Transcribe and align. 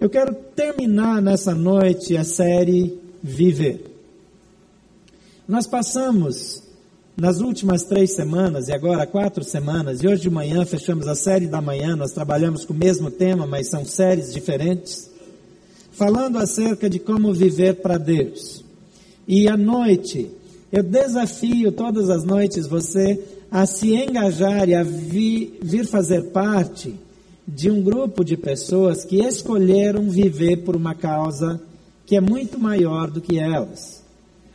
Eu 0.00 0.08
quero 0.08 0.32
terminar 0.54 1.20
nessa 1.20 1.56
noite 1.56 2.16
a 2.16 2.22
série 2.22 2.96
Viver. 3.20 3.84
Nós 5.46 5.66
passamos 5.66 6.62
nas 7.16 7.40
últimas 7.40 7.82
três 7.82 8.14
semanas, 8.14 8.68
e 8.68 8.72
agora 8.72 9.08
quatro 9.08 9.42
semanas, 9.42 10.00
e 10.00 10.06
hoje 10.06 10.22
de 10.22 10.30
manhã 10.30 10.64
fechamos 10.64 11.08
a 11.08 11.16
série 11.16 11.48
da 11.48 11.60
manhã, 11.60 11.96
nós 11.96 12.12
trabalhamos 12.12 12.64
com 12.64 12.72
o 12.72 12.76
mesmo 12.76 13.10
tema, 13.10 13.44
mas 13.44 13.70
são 13.70 13.84
séries 13.84 14.32
diferentes, 14.32 15.10
falando 15.90 16.38
acerca 16.38 16.88
de 16.88 17.00
como 17.00 17.34
viver 17.34 17.82
para 17.82 17.98
Deus. 17.98 18.64
E 19.26 19.48
à 19.48 19.56
noite, 19.56 20.30
eu 20.70 20.84
desafio 20.84 21.72
todas 21.72 22.08
as 22.08 22.22
noites 22.22 22.68
você 22.68 23.20
a 23.50 23.66
se 23.66 23.96
engajar 23.96 24.68
e 24.68 24.76
a 24.76 24.84
vi, 24.84 25.58
vir 25.60 25.88
fazer 25.88 26.30
parte 26.30 26.94
de 27.48 27.70
um 27.70 27.80
grupo 27.80 28.22
de 28.22 28.36
pessoas 28.36 29.06
que 29.06 29.22
escolheram 29.22 30.10
viver 30.10 30.58
por 30.58 30.76
uma 30.76 30.94
causa 30.94 31.58
que 32.04 32.14
é 32.14 32.20
muito 32.20 32.58
maior 32.58 33.10
do 33.10 33.22
que 33.22 33.38
elas. 33.38 34.02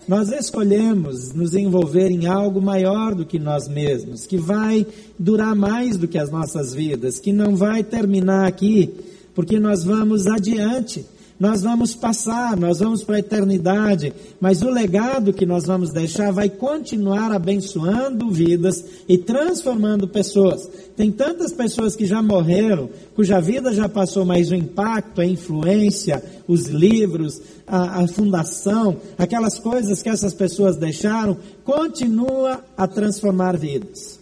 Nós 0.08 0.32
escolhemos 0.32 1.34
nos 1.34 1.56
envolver 1.56 2.12
em 2.12 2.28
algo 2.28 2.62
maior 2.62 3.16
do 3.16 3.26
que 3.26 3.40
nós 3.40 3.68
mesmos, 3.68 4.28
que 4.28 4.38
vai 4.38 4.86
durar 5.18 5.56
mais 5.56 5.98
do 5.98 6.08
que 6.08 6.20
as 6.20 6.30
nossas 6.30 6.74
vidas, 6.74 7.20
que 7.20 7.34
não 7.34 7.56
vai 7.56 7.84
terminar 7.84 8.46
aqui, 8.46 8.94
porque 9.34 9.60
nós 9.60 9.84
vamos 9.84 10.28
adiante 10.28 11.04
nós 11.40 11.64
vamos 11.64 11.96
passar, 11.96 12.56
nós 12.56 12.80
vamos 12.80 13.04
para 13.04 13.16
a 13.16 13.20
eternidade, 13.20 14.14
mas 14.40 14.62
o 14.62 14.70
legado 14.70 15.34
que 15.34 15.46
nós 15.46 15.66
vamos 15.66 15.92
deixar 15.92 16.32
vai 16.32 16.48
continuar 16.48 17.32
abençoando 17.32 18.30
vidas 18.30 18.84
e 19.08 19.18
transformando 19.18 20.08
pessoas. 20.08 20.70
Tem 20.96 21.12
tantas 21.12 21.52
pessoas 21.52 21.96
que 21.96 22.06
já 22.06 22.22
morreram, 22.22 22.90
cuja 23.16 23.42
vida 23.42 23.74
já 23.74 23.90
passou, 23.90 24.24
mas 24.24 24.52
o 24.52 24.56
impacto, 24.56 25.22
a 25.22 25.26
influência, 25.26 26.24
os 26.48 26.68
livros, 26.68 27.42
a, 27.66 28.04
a 28.04 28.08
fundação, 28.08 28.98
aquelas 29.18 29.58
coisas 29.58 30.04
que 30.04 30.10
essas 30.10 30.34
pessoas 30.34 30.78
deixaram, 30.78 31.36
continua 31.66 32.64
a 32.78 32.88
transformar 32.88 33.58
vidas. 33.58 34.20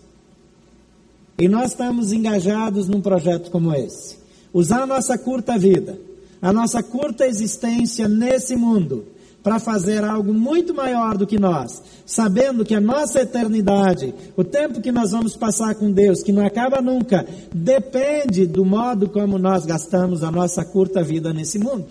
E 1.38 1.50
nós 1.50 1.72
estamos 1.72 2.14
engajados 2.14 2.88
num 2.88 3.02
projeto 3.02 3.52
como 3.52 3.74
esse. 3.74 4.16
Usar 4.54 4.84
a 4.84 4.88
nossa 4.88 5.18
curta 5.18 5.58
vida 5.58 6.11
a 6.42 6.52
nossa 6.52 6.82
curta 6.82 7.28
existência 7.28 8.08
nesse 8.08 8.56
mundo 8.56 9.06
para 9.44 9.60
fazer 9.60 10.04
algo 10.04 10.34
muito 10.34 10.74
maior 10.74 11.18
do 11.18 11.26
que 11.26 11.40
nós, 11.40 11.82
sabendo 12.06 12.64
que 12.64 12.76
a 12.76 12.82
nossa 12.82 13.22
eternidade, 13.22 14.14
o 14.36 14.44
tempo 14.44 14.82
que 14.82 14.92
nós 14.92 15.12
vamos 15.12 15.36
passar 15.36 15.76
com 15.76 15.92
Deus, 15.92 16.22
que 16.22 16.32
não 16.32 16.46
acaba 16.46 16.82
nunca, 16.82 17.26
depende 17.54 18.46
do 18.46 18.64
modo 18.64 19.10
como 19.10 19.40
nós 19.40 19.66
gastamos 19.66 20.24
a 20.24 20.32
nossa 20.32 20.64
curta 20.64 21.04
vida 21.04 21.34
nesse 21.34 21.58
mundo. 21.58 21.88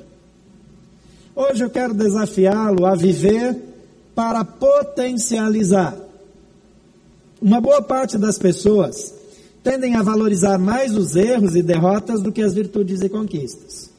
Hoje 1.34 1.64
eu 1.64 1.70
quero 1.70 1.94
desafiá-lo 1.94 2.86
a 2.86 2.94
viver 2.94 3.56
para 4.14 4.44
potencializar. 4.44 5.96
Uma 7.40 7.60
boa 7.60 7.82
parte 7.82 8.18
das 8.18 8.38
pessoas 8.38 9.14
tendem 9.62 9.96
a 9.96 10.02
valorizar 10.02 10.58
mais 10.58 10.94
os 10.94 11.16
erros 11.16 11.56
e 11.56 11.62
derrotas 11.62 12.20
do 12.20 12.30
que 12.30 12.42
as 12.42 12.54
virtudes 12.54 13.00
e 13.00 13.08
conquistas. 13.08 13.89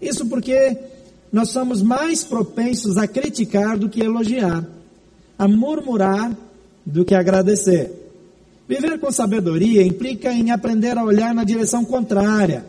Isso 0.00 0.26
porque 0.26 0.76
nós 1.32 1.50
somos 1.50 1.82
mais 1.82 2.24
propensos 2.24 2.96
a 2.96 3.06
criticar 3.06 3.78
do 3.78 3.88
que 3.88 4.02
elogiar, 4.02 4.64
a 5.38 5.48
murmurar 5.48 6.36
do 6.84 7.04
que 7.04 7.14
agradecer. 7.14 7.92
Viver 8.68 8.98
com 8.98 9.10
sabedoria 9.10 9.82
implica 9.82 10.32
em 10.32 10.50
aprender 10.50 10.96
a 10.98 11.04
olhar 11.04 11.34
na 11.34 11.44
direção 11.44 11.84
contrária, 11.84 12.64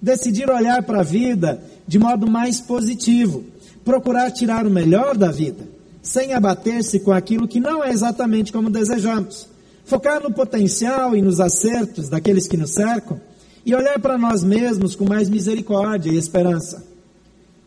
decidir 0.00 0.50
olhar 0.50 0.82
para 0.82 1.00
a 1.00 1.04
vida 1.04 1.62
de 1.86 1.98
modo 1.98 2.30
mais 2.30 2.60
positivo, 2.60 3.44
procurar 3.84 4.30
tirar 4.30 4.66
o 4.66 4.70
melhor 4.70 5.16
da 5.16 5.30
vida, 5.30 5.66
sem 6.02 6.32
abater-se 6.32 7.00
com 7.00 7.12
aquilo 7.12 7.48
que 7.48 7.60
não 7.60 7.82
é 7.82 7.90
exatamente 7.90 8.52
como 8.52 8.70
desejamos. 8.70 9.48
Focar 9.84 10.22
no 10.22 10.32
potencial 10.32 11.16
e 11.16 11.22
nos 11.22 11.40
acertos 11.40 12.08
daqueles 12.08 12.46
que 12.46 12.56
nos 12.56 12.70
cercam 12.70 13.20
e 13.64 13.74
olhar 13.74 13.98
para 14.00 14.16
nós 14.16 14.42
mesmos 14.42 14.94
com 14.94 15.04
mais 15.04 15.28
misericórdia 15.28 16.10
e 16.10 16.16
esperança. 16.16 16.84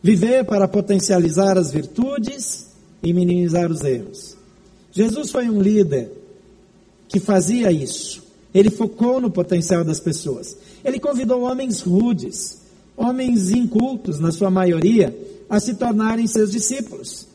Viver 0.02 0.44
para 0.44 0.68
potencializar 0.68 1.56
as 1.56 1.70
virtudes 1.70 2.66
e 3.02 3.12
minimizar 3.12 3.70
os 3.70 3.82
erros. 3.82 4.36
Jesus 4.92 5.30
foi 5.30 5.48
um 5.48 5.60
líder 5.60 6.10
que 7.08 7.18
fazia 7.18 7.70
isso. 7.72 8.22
Ele 8.52 8.70
focou 8.70 9.20
no 9.20 9.30
potencial 9.30 9.82
das 9.84 9.98
pessoas. 9.98 10.56
Ele 10.84 11.00
convidou 11.00 11.42
homens 11.42 11.80
rudes, 11.80 12.60
homens 12.96 13.50
incultos, 13.50 14.20
na 14.20 14.30
sua 14.30 14.50
maioria, 14.50 15.16
a 15.48 15.58
se 15.58 15.74
tornarem 15.74 16.26
seus 16.26 16.50
discípulos. 16.50 17.26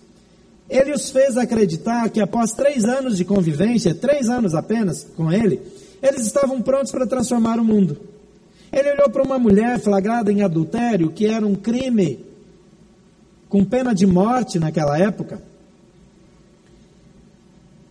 Ele 0.70 0.94
os 0.94 1.10
fez 1.10 1.36
acreditar 1.36 2.10
que 2.10 2.22
após 2.22 2.54
três 2.54 2.86
anos 2.86 3.18
de 3.18 3.26
convivência, 3.26 3.96
três 3.96 4.30
anos 4.30 4.54
apenas 4.54 5.06
com 5.16 5.32
ele, 5.32 5.60
eles 6.02 6.26
estavam 6.26 6.62
prontos 6.62 6.92
para 6.92 7.08
transformar 7.08 7.60
o 7.60 7.66
mundo. 7.66 7.98
Ele 8.72 8.92
olhou 8.92 9.10
para 9.10 9.24
uma 9.24 9.40
mulher 9.40 9.80
flagrada 9.80 10.32
em 10.32 10.42
adultério, 10.42 11.12
que 11.12 11.26
era 11.26 11.46
um 11.46 11.56
crime 11.56 12.20
com 13.48 13.66
pena 13.66 13.94
de 13.94 14.06
morte 14.06 14.60
naquela 14.60 14.98
época. 14.98 15.42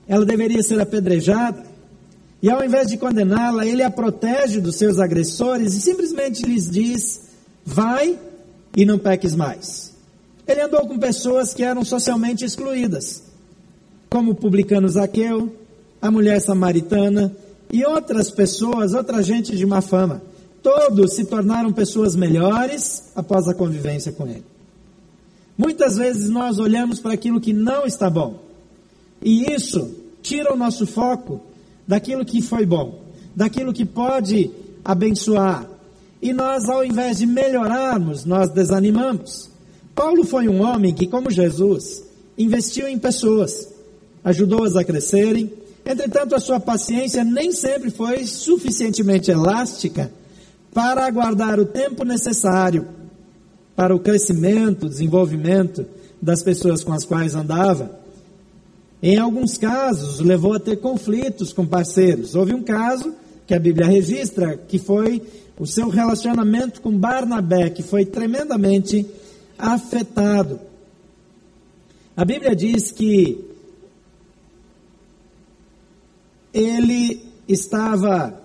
Ela 0.06 0.24
deveria 0.24 0.62
ser 0.62 0.80
apedrejada. 0.80 1.66
E 2.40 2.48
ao 2.48 2.64
invés 2.64 2.86
de 2.86 2.96
condená-la, 2.96 3.66
ele 3.66 3.82
a 3.82 3.90
protege 3.90 4.60
dos 4.60 4.76
seus 4.76 5.00
agressores 5.00 5.74
e 5.74 5.80
simplesmente 5.80 6.44
lhes 6.44 6.70
diz: 6.70 7.20
vai 7.64 8.16
e 8.76 8.84
não 8.84 8.98
peques 8.98 9.34
mais. 9.34 9.92
Ele 10.46 10.62
andou 10.62 10.86
com 10.86 10.98
pessoas 10.98 11.52
que 11.52 11.64
eram 11.64 11.84
socialmente 11.84 12.44
excluídas, 12.44 13.24
como 14.08 14.30
o 14.30 14.34
publicano 14.34 14.88
Zaqueu, 14.88 15.52
a 16.00 16.10
mulher 16.10 16.40
samaritana 16.40 17.36
e 17.70 17.84
outras 17.84 18.30
pessoas, 18.30 18.94
outra 18.94 19.22
gente 19.22 19.56
de 19.56 19.66
má 19.66 19.82
fama. 19.82 20.22
Todos 20.68 21.14
se 21.14 21.24
tornaram 21.24 21.72
pessoas 21.72 22.14
melhores 22.14 23.04
após 23.16 23.48
a 23.48 23.54
convivência 23.54 24.12
com 24.12 24.26
Ele. 24.26 24.44
Muitas 25.56 25.96
vezes 25.96 26.28
nós 26.28 26.58
olhamos 26.58 27.00
para 27.00 27.14
aquilo 27.14 27.40
que 27.40 27.54
não 27.54 27.86
está 27.86 28.10
bom, 28.10 28.38
e 29.22 29.50
isso 29.50 29.90
tira 30.20 30.52
o 30.52 30.56
nosso 30.58 30.86
foco 30.86 31.40
daquilo 31.86 32.22
que 32.22 32.42
foi 32.42 32.66
bom, 32.66 33.00
daquilo 33.34 33.72
que 33.72 33.86
pode 33.86 34.50
abençoar. 34.84 35.66
E 36.20 36.34
nós, 36.34 36.68
ao 36.68 36.84
invés 36.84 37.16
de 37.16 37.24
melhorarmos, 37.24 38.26
nós 38.26 38.50
desanimamos. 38.50 39.48
Paulo 39.94 40.22
foi 40.22 40.48
um 40.48 40.60
homem 40.60 40.92
que, 40.92 41.06
como 41.06 41.30
Jesus, 41.30 42.04
investiu 42.36 42.86
em 42.86 42.98
pessoas, 42.98 43.70
ajudou-as 44.22 44.76
a 44.76 44.84
crescerem. 44.84 45.50
Entretanto, 45.86 46.34
a 46.34 46.40
sua 46.40 46.60
paciência 46.60 47.24
nem 47.24 47.52
sempre 47.52 47.90
foi 47.90 48.26
suficientemente 48.26 49.30
elástica 49.30 50.12
para 50.72 51.06
aguardar 51.06 51.58
o 51.58 51.66
tempo 51.66 52.04
necessário 52.04 52.86
para 53.74 53.94
o 53.94 54.00
crescimento, 54.00 54.88
desenvolvimento 54.88 55.86
das 56.20 56.42
pessoas 56.42 56.82
com 56.82 56.92
as 56.92 57.04
quais 57.04 57.34
andava. 57.34 57.98
Em 59.00 59.16
alguns 59.18 59.56
casos, 59.56 60.18
levou 60.18 60.54
a 60.54 60.58
ter 60.60 60.76
conflitos 60.76 61.52
com 61.52 61.64
parceiros. 61.64 62.34
Houve 62.34 62.54
um 62.54 62.62
caso 62.62 63.14
que 63.46 63.54
a 63.54 63.58
Bíblia 63.58 63.86
registra, 63.86 64.56
que 64.56 64.78
foi 64.78 65.22
o 65.58 65.66
seu 65.66 65.88
relacionamento 65.88 66.80
com 66.80 66.90
Barnabé, 66.96 67.70
que 67.70 67.82
foi 67.82 68.04
tremendamente 68.04 69.06
afetado. 69.56 70.60
A 72.16 72.24
Bíblia 72.24 72.54
diz 72.54 72.90
que 72.90 73.44
ele 76.52 77.22
estava 77.46 78.40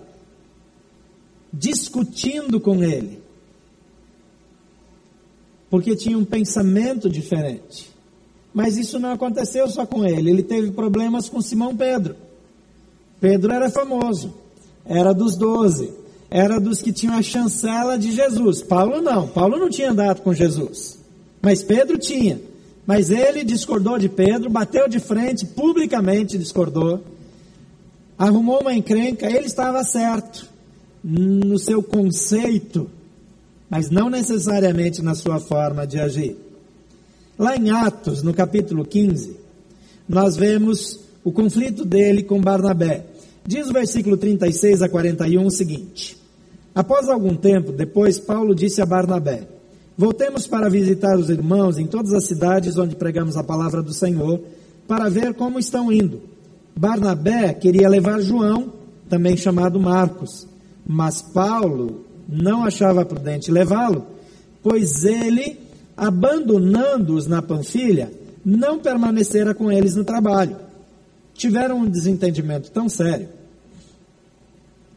discutindo 1.58 2.58
com 2.58 2.82
ele, 2.82 3.22
porque 5.70 5.94
tinha 5.94 6.18
um 6.18 6.24
pensamento 6.24 7.08
diferente. 7.08 7.92
Mas 8.52 8.76
isso 8.76 8.98
não 8.98 9.12
aconteceu 9.12 9.68
só 9.68 9.86
com 9.86 10.04
ele, 10.04 10.30
ele 10.30 10.42
teve 10.42 10.70
problemas 10.72 11.28
com 11.28 11.40
Simão 11.40 11.76
Pedro. 11.76 12.16
Pedro 13.20 13.52
era 13.52 13.70
famoso, 13.70 14.34
era 14.84 15.12
dos 15.12 15.36
doze, 15.36 15.90
era 16.30 16.60
dos 16.60 16.82
que 16.82 16.92
tinham 16.92 17.14
a 17.14 17.22
chancela 17.22 17.96
de 17.96 18.12
Jesus. 18.12 18.62
Paulo 18.62 19.00
não, 19.00 19.28
Paulo 19.28 19.58
não 19.58 19.70
tinha 19.70 19.90
andado 19.90 20.22
com 20.22 20.32
Jesus, 20.32 20.98
mas 21.40 21.62
Pedro 21.62 21.98
tinha. 21.98 22.40
Mas 22.86 23.08
ele 23.08 23.44
discordou 23.44 23.98
de 23.98 24.10
Pedro, 24.10 24.50
bateu 24.50 24.86
de 24.86 24.98
frente, 24.98 25.46
publicamente 25.46 26.36
discordou, 26.36 27.02
arrumou 28.18 28.60
uma 28.60 28.74
encrenca, 28.74 29.26
ele 29.26 29.46
estava 29.46 29.82
certo 29.84 30.53
no 31.04 31.58
seu 31.58 31.82
conceito, 31.82 32.90
mas 33.68 33.90
não 33.90 34.08
necessariamente 34.08 35.02
na 35.02 35.14
sua 35.14 35.38
forma 35.38 35.86
de 35.86 36.00
agir. 36.00 36.34
Lá 37.38 37.54
em 37.56 37.70
Atos, 37.70 38.22
no 38.22 38.32
capítulo 38.32 38.86
15, 38.86 39.36
nós 40.08 40.34
vemos 40.34 40.98
o 41.22 41.30
conflito 41.30 41.84
dele 41.84 42.22
com 42.22 42.40
Barnabé. 42.40 43.04
Diz 43.46 43.68
o 43.68 43.72
versículo 43.74 44.16
36 44.16 44.80
a 44.80 44.88
41 44.88 45.44
o 45.44 45.50
seguinte: 45.50 46.16
Após 46.74 47.08
algum 47.10 47.36
tempo, 47.36 47.70
depois 47.70 48.18
Paulo 48.18 48.54
disse 48.54 48.80
a 48.80 48.86
Barnabé: 48.86 49.46
Voltemos 49.98 50.46
para 50.46 50.70
visitar 50.70 51.18
os 51.18 51.28
irmãos 51.28 51.78
em 51.78 51.86
todas 51.86 52.14
as 52.14 52.24
cidades 52.24 52.78
onde 52.78 52.96
pregamos 52.96 53.36
a 53.36 53.44
palavra 53.44 53.82
do 53.82 53.92
Senhor, 53.92 54.40
para 54.88 55.10
ver 55.10 55.34
como 55.34 55.58
estão 55.58 55.92
indo. 55.92 56.22
Barnabé 56.74 57.52
queria 57.52 57.88
levar 57.88 58.20
João, 58.20 58.72
também 59.08 59.36
chamado 59.36 59.78
Marcos, 59.78 60.46
mas 60.86 61.22
Paulo 61.22 62.04
não 62.28 62.64
achava 62.64 63.04
prudente 63.04 63.50
levá-lo, 63.50 64.06
pois 64.62 65.04
ele, 65.04 65.58
abandonando-os 65.96 67.26
na 67.26 67.42
Panfilha, 67.42 68.12
não 68.44 68.78
permanecera 68.78 69.54
com 69.54 69.70
eles 69.70 69.94
no 69.94 70.04
trabalho. 70.04 70.56
Tiveram 71.34 71.80
um 71.80 71.88
desentendimento 71.88 72.70
tão 72.70 72.88
sério 72.88 73.28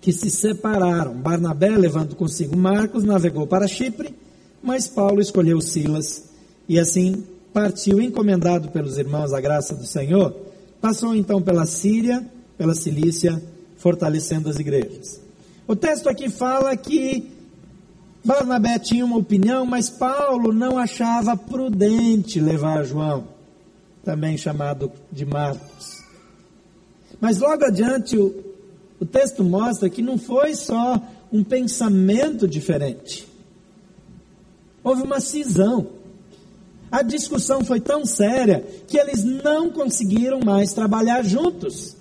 que 0.02 0.12
se 0.12 0.30
separaram. 0.30 1.14
Barnabé, 1.16 1.70
levando 1.70 2.16
consigo 2.16 2.56
Marcos, 2.56 3.04
navegou 3.04 3.48
para 3.48 3.68
Chipre, 3.68 4.16
mas 4.62 4.88
Paulo 4.88 5.20
escolheu 5.20 5.60
Silas 5.60 6.26
e 6.68 6.80
assim 6.80 7.24
partiu 7.54 8.02
encomendado 8.02 8.70
pelos 8.70 8.98
irmãos 8.98 9.34
à 9.34 9.42
graça 9.42 9.74
do 9.74 9.86
Senhor. 9.86 10.34
Passou 10.80 11.16
então 11.16 11.42
pela 11.42 11.66
Síria, 11.66 12.26
pela 12.58 12.76
Cilícia, 12.76 13.42
fortalecendo 13.78 14.50
as 14.50 14.60
igrejas. 14.60 15.27
O 15.68 15.76
texto 15.76 16.08
aqui 16.08 16.30
fala 16.30 16.78
que 16.78 17.30
Barnabé 18.24 18.80
tinha 18.80 19.04
uma 19.04 19.18
opinião, 19.18 19.66
mas 19.66 19.90
Paulo 19.90 20.54
não 20.54 20.78
achava 20.78 21.36
prudente 21.36 22.40
levar 22.40 22.86
João, 22.86 23.28
também 24.04 24.38
chamado 24.38 24.92
de 25.12 25.26
Marcos. 25.26 26.02
Mas 27.20 27.40
logo 27.40 27.66
adiante 27.66 28.18
o, 28.18 28.34
o 29.00 29.06
texto 29.06 29.44
mostra 29.44 29.90
que 29.90 30.02
não 30.02 30.18
foi 30.18 30.56
só 30.56 31.02
um 31.32 31.44
pensamento 31.44 32.48
diferente. 32.48 33.28
Houve 34.82 35.02
uma 35.02 35.20
cisão. 35.20 35.88
A 36.90 37.02
discussão 37.02 37.66
foi 37.66 37.82
tão 37.82 38.06
séria 38.06 38.66
que 38.88 38.98
eles 38.98 39.22
não 39.24 39.70
conseguiram 39.70 40.40
mais 40.40 40.72
trabalhar 40.72 41.24
juntos. 41.24 41.98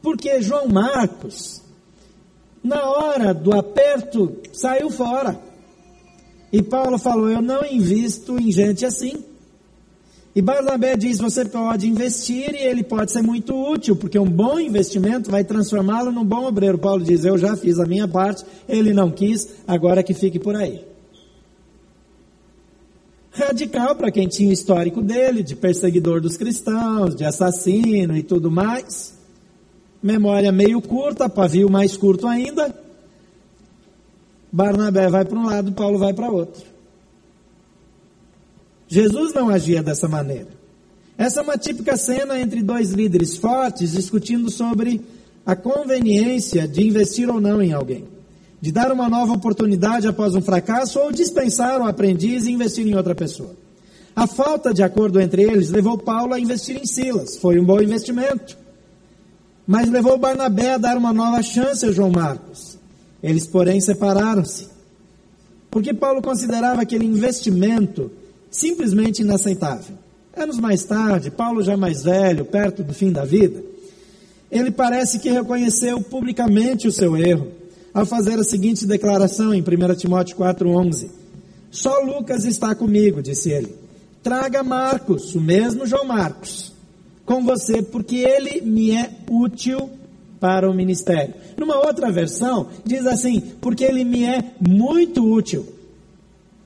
Porque 0.00 0.40
João 0.40 0.68
Marcos, 0.68 1.60
na 2.62 2.82
hora 2.88 3.32
do 3.32 3.52
aperto, 3.52 4.36
saiu 4.52 4.90
fora. 4.90 5.38
E 6.52 6.62
Paulo 6.62 6.98
falou: 6.98 7.28
Eu 7.28 7.42
não 7.42 7.64
invisto 7.64 8.38
em 8.38 8.50
gente 8.50 8.84
assim. 8.84 9.24
E 10.34 10.42
Barnabé 10.42 10.96
diz: 10.96 11.18
Você 11.18 11.44
pode 11.44 11.88
investir 11.88 12.54
e 12.54 12.58
ele 12.58 12.82
pode 12.82 13.12
ser 13.12 13.22
muito 13.22 13.54
útil, 13.54 13.96
porque 13.96 14.18
um 14.18 14.28
bom 14.28 14.58
investimento 14.58 15.30
vai 15.30 15.44
transformá-lo 15.44 16.10
num 16.10 16.24
bom 16.24 16.46
obreiro. 16.46 16.78
Paulo 16.78 17.04
diz: 17.04 17.24
Eu 17.24 17.36
já 17.36 17.56
fiz 17.56 17.78
a 17.78 17.86
minha 17.86 18.08
parte, 18.08 18.44
ele 18.68 18.92
não 18.92 19.10
quis, 19.10 19.48
agora 19.66 20.02
que 20.02 20.14
fique 20.14 20.38
por 20.38 20.56
aí. 20.56 20.84
Radical 23.30 23.94
para 23.94 24.10
quem 24.10 24.26
tinha 24.26 24.50
o 24.50 24.52
histórico 24.52 25.00
dele, 25.00 25.44
de 25.44 25.54
perseguidor 25.54 26.20
dos 26.20 26.36
cristãos, 26.36 27.14
de 27.14 27.24
assassino 27.24 28.16
e 28.16 28.22
tudo 28.22 28.50
mais 28.50 29.17
memória 30.02 30.52
meio 30.52 30.80
curta, 30.80 31.28
pavio 31.28 31.68
mais 31.68 31.96
curto 31.96 32.26
ainda. 32.26 32.74
Barnabé 34.50 35.08
vai 35.08 35.24
para 35.24 35.38
um 35.38 35.46
lado, 35.46 35.72
Paulo 35.72 35.98
vai 35.98 36.14
para 36.14 36.30
outro. 36.30 36.62
Jesus 38.88 39.34
não 39.34 39.50
agia 39.50 39.82
dessa 39.82 40.08
maneira. 40.08 40.48
Essa 41.18 41.40
é 41.40 41.42
uma 41.42 41.58
típica 41.58 41.96
cena 41.96 42.38
entre 42.38 42.62
dois 42.62 42.92
líderes 42.92 43.36
fortes 43.36 43.92
discutindo 43.92 44.50
sobre 44.50 45.02
a 45.44 45.54
conveniência 45.56 46.66
de 46.66 46.86
investir 46.86 47.28
ou 47.28 47.40
não 47.40 47.60
em 47.60 47.72
alguém, 47.72 48.04
de 48.60 48.70
dar 48.70 48.92
uma 48.92 49.08
nova 49.08 49.32
oportunidade 49.32 50.06
após 50.06 50.34
um 50.34 50.40
fracasso 50.40 50.98
ou 51.00 51.10
dispensar 51.10 51.80
o 51.80 51.86
aprendiz 51.86 52.46
e 52.46 52.52
investir 52.52 52.86
em 52.86 52.94
outra 52.94 53.14
pessoa. 53.14 53.54
A 54.14 54.26
falta 54.26 54.72
de 54.72 54.82
acordo 54.82 55.20
entre 55.20 55.42
eles 55.42 55.70
levou 55.70 55.98
Paulo 55.98 56.34
a 56.34 56.40
investir 56.40 56.76
em 56.76 56.86
Silas. 56.86 57.36
Foi 57.36 57.58
um 57.58 57.64
bom 57.64 57.80
investimento 57.80 58.56
mas 59.68 59.90
levou 59.90 60.16
Barnabé 60.16 60.72
a 60.72 60.78
dar 60.78 60.96
uma 60.96 61.12
nova 61.12 61.42
chance 61.42 61.84
a 61.84 61.92
João 61.92 62.10
Marcos. 62.10 62.78
Eles, 63.22 63.46
porém, 63.46 63.78
separaram-se. 63.82 64.66
Porque 65.70 65.92
Paulo 65.92 66.22
considerava 66.22 66.80
aquele 66.80 67.04
investimento 67.04 68.10
simplesmente 68.50 69.20
inaceitável. 69.20 69.94
Anos 70.34 70.58
mais 70.58 70.84
tarde, 70.84 71.30
Paulo 71.30 71.62
já 71.62 71.76
mais 71.76 72.02
velho, 72.02 72.46
perto 72.46 72.82
do 72.82 72.94
fim 72.94 73.12
da 73.12 73.26
vida, 73.26 73.62
ele 74.50 74.70
parece 74.70 75.18
que 75.18 75.28
reconheceu 75.28 76.00
publicamente 76.00 76.88
o 76.88 76.92
seu 76.92 77.14
erro 77.14 77.48
ao 77.92 78.06
fazer 78.06 78.38
a 78.38 78.44
seguinte 78.44 78.86
declaração 78.86 79.52
em 79.52 79.60
1 79.60 79.94
Timóteo 79.96 80.34
4,11: 80.38 81.10
Só 81.70 82.00
Lucas 82.00 82.46
está 82.46 82.74
comigo, 82.74 83.20
disse 83.20 83.50
ele. 83.50 83.74
Traga 84.22 84.62
Marcos, 84.62 85.34
o 85.34 85.40
mesmo 85.42 85.86
João 85.86 86.06
Marcos 86.06 86.77
com 87.28 87.44
você, 87.44 87.82
porque 87.82 88.16
ele 88.16 88.62
me 88.62 88.90
é 88.92 89.10
útil 89.30 89.90
para 90.40 90.68
o 90.68 90.72
ministério. 90.72 91.34
Numa 91.58 91.76
outra 91.76 92.10
versão, 92.10 92.68
diz 92.86 93.06
assim: 93.06 93.40
porque 93.60 93.84
ele 93.84 94.02
me 94.02 94.24
é 94.24 94.52
muito 94.58 95.22
útil. 95.30 95.66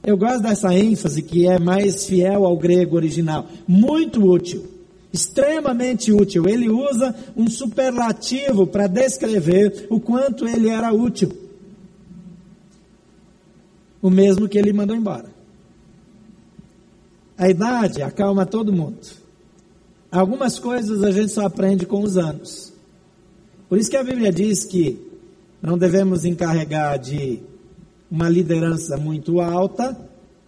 Eu 0.04 0.16
gosto 0.16 0.42
dessa 0.42 0.72
ênfase 0.72 1.20
que 1.20 1.48
é 1.48 1.58
mais 1.58 2.06
fiel 2.06 2.44
ao 2.44 2.56
grego 2.56 2.94
original. 2.94 3.46
Muito 3.66 4.24
útil. 4.24 4.64
Extremamente 5.12 6.12
útil. 6.12 6.48
Ele 6.48 6.68
usa 6.68 7.14
um 7.36 7.48
superlativo 7.50 8.64
para 8.66 8.86
descrever 8.86 9.86
o 9.90 10.00
quanto 10.00 10.46
ele 10.46 10.68
era 10.68 10.92
útil. 10.92 11.30
O 14.00 14.10
mesmo 14.10 14.48
que 14.48 14.58
ele 14.58 14.72
mandou 14.72 14.96
embora. 14.96 15.30
A 17.36 17.48
idade 17.48 18.02
acalma 18.02 18.46
todo 18.46 18.72
mundo. 18.72 19.21
Algumas 20.12 20.58
coisas 20.58 21.02
a 21.02 21.10
gente 21.10 21.32
só 21.32 21.46
aprende 21.46 21.86
com 21.86 22.02
os 22.02 22.18
anos. 22.18 22.70
Por 23.66 23.78
isso 23.78 23.90
que 23.90 23.96
a 23.96 24.04
Bíblia 24.04 24.30
diz 24.30 24.62
que 24.62 24.98
não 25.62 25.78
devemos 25.78 26.26
encarregar 26.26 26.98
de 26.98 27.40
uma 28.10 28.28
liderança 28.28 28.98
muito 28.98 29.40
alta 29.40 29.98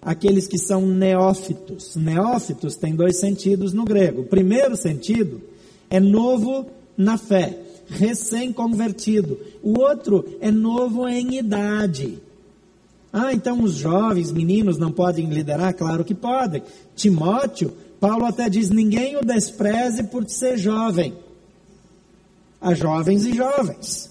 aqueles 0.02 0.46
que 0.46 0.58
são 0.58 0.86
neófitos. 0.86 1.96
Neófitos 1.96 2.76
tem 2.76 2.94
dois 2.94 3.18
sentidos 3.18 3.72
no 3.72 3.86
grego. 3.86 4.20
O 4.20 4.26
primeiro 4.26 4.76
sentido 4.76 5.40
é 5.88 5.98
novo 5.98 6.66
na 6.94 7.16
fé, 7.16 7.58
recém-convertido. 7.88 9.38
O 9.62 9.80
outro 9.80 10.26
é 10.42 10.50
novo 10.50 11.08
em 11.08 11.38
idade. 11.38 12.18
Ah, 13.10 13.32
então 13.32 13.62
os 13.62 13.76
jovens, 13.76 14.30
meninos 14.30 14.76
não 14.76 14.92
podem 14.92 15.30
liderar? 15.30 15.72
Claro 15.72 16.04
que 16.04 16.14
podem. 16.14 16.62
Timóteo 16.94 17.72
Paulo 18.04 18.26
até 18.26 18.50
diz: 18.50 18.68
ninguém 18.68 19.16
o 19.16 19.24
despreze 19.24 20.02
por 20.02 20.28
ser 20.28 20.58
jovem. 20.58 21.14
Há 22.60 22.74
jovens 22.74 23.24
e 23.24 23.32
jovens. 23.32 24.10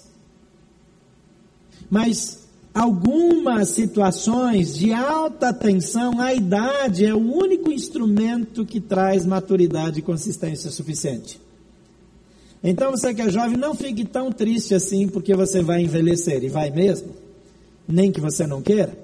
Mas 1.92 2.40
algumas 2.74 3.70
situações 3.70 4.74
de 4.74 4.92
alta 4.92 5.54
tensão, 5.54 6.20
a 6.20 6.34
idade 6.34 7.06
é 7.06 7.14
o 7.14 7.20
único 7.20 7.72
instrumento 7.72 8.66
que 8.66 8.82
traz 8.82 9.28
maturidade 9.28 10.00
e 10.00 10.02
consistência 10.02 10.72
suficiente. 10.72 11.40
Então 12.64 12.90
você 12.90 13.14
que 13.14 13.22
é 13.22 13.30
jovem, 13.30 13.58
não 13.58 13.76
fique 13.76 14.04
tão 14.06 14.32
triste 14.32 14.74
assim 14.74 15.08
porque 15.08 15.36
você 15.36 15.62
vai 15.62 15.84
envelhecer, 15.84 16.44
e 16.44 16.50
vai 16.50 16.72
mesmo, 16.72 17.14
nem 17.88 18.12
que 18.12 18.20
você 18.20 18.48
não 18.48 18.60
queira. 18.60 19.03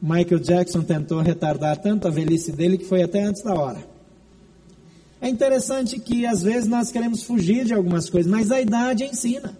Michael 0.00 0.40
Jackson 0.40 0.82
tentou 0.82 1.20
retardar 1.20 1.76
tanto 1.76 2.08
a 2.08 2.10
velhice 2.10 2.52
dele 2.52 2.78
que 2.78 2.84
foi 2.84 3.02
até 3.02 3.22
antes 3.22 3.42
da 3.42 3.54
hora. 3.54 3.84
É 5.20 5.28
interessante 5.28 5.98
que 5.98 6.24
às 6.24 6.42
vezes 6.42 6.66
nós 6.66 6.90
queremos 6.90 7.22
fugir 7.22 7.66
de 7.66 7.74
algumas 7.74 8.08
coisas, 8.08 8.30
mas 8.30 8.50
a 8.50 8.60
idade 8.60 9.04
ensina. 9.04 9.56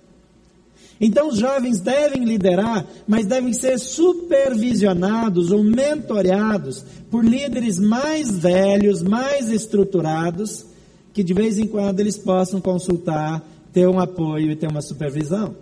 Então 0.98 1.28
os 1.28 1.38
jovens 1.38 1.80
devem 1.80 2.24
liderar, 2.24 2.86
mas 3.06 3.26
devem 3.26 3.52
ser 3.52 3.78
supervisionados 3.78 5.50
ou 5.50 5.62
mentoreados 5.62 6.84
por 7.10 7.24
líderes 7.24 7.78
mais 7.78 8.30
velhos, 8.30 9.02
mais 9.02 9.50
estruturados, 9.50 10.66
que 11.12 11.22
de 11.22 11.34
vez 11.34 11.58
em 11.58 11.66
quando 11.66 12.00
eles 12.00 12.18
possam 12.18 12.60
consultar, 12.60 13.42
ter 13.72 13.88
um 13.88 13.98
apoio 13.98 14.50
e 14.50 14.56
ter 14.56 14.68
uma 14.68 14.82
supervisão. 14.82 15.54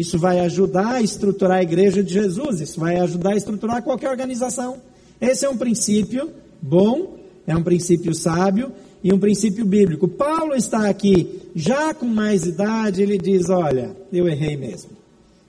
Isso 0.00 0.18
vai 0.18 0.40
ajudar 0.40 0.92
a 0.92 1.02
estruturar 1.02 1.58
a 1.58 1.62
igreja 1.62 2.02
de 2.02 2.14
Jesus, 2.14 2.62
isso 2.62 2.80
vai 2.80 2.96
ajudar 2.96 3.32
a 3.32 3.36
estruturar 3.36 3.82
qualquer 3.82 4.08
organização. 4.08 4.78
Esse 5.20 5.44
é 5.44 5.50
um 5.50 5.58
princípio 5.58 6.30
bom, 6.62 7.18
é 7.46 7.54
um 7.54 7.62
princípio 7.62 8.14
sábio 8.14 8.72
e 9.04 9.12
um 9.12 9.18
princípio 9.18 9.62
bíblico. 9.62 10.08
Paulo 10.08 10.54
está 10.54 10.88
aqui 10.88 11.42
já 11.54 11.92
com 11.92 12.06
mais 12.06 12.46
idade, 12.46 13.02
ele 13.02 13.18
diz: 13.18 13.50
Olha, 13.50 13.94
eu 14.10 14.26
errei 14.26 14.56
mesmo. 14.56 14.92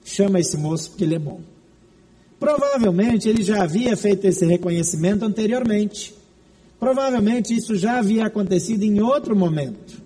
Chama 0.04 0.38
esse 0.38 0.58
moço 0.58 0.90
porque 0.90 1.04
ele 1.04 1.14
é 1.14 1.18
bom. 1.18 1.40
Provavelmente 2.38 3.30
ele 3.30 3.42
já 3.42 3.62
havia 3.62 3.96
feito 3.96 4.26
esse 4.26 4.44
reconhecimento 4.44 5.24
anteriormente. 5.24 6.14
Provavelmente 6.78 7.56
isso 7.56 7.74
já 7.74 8.00
havia 8.00 8.26
acontecido 8.26 8.82
em 8.82 9.00
outro 9.00 9.34
momento. 9.34 10.02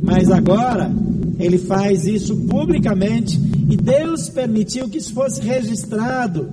Mas 0.00 0.30
agora 0.30 0.90
ele 1.38 1.58
faz 1.58 2.06
isso 2.06 2.36
publicamente 2.36 3.38
e 3.68 3.76
Deus 3.76 4.28
permitiu 4.28 4.88
que 4.88 4.98
isso 4.98 5.12
fosse 5.12 5.40
registrado 5.40 6.52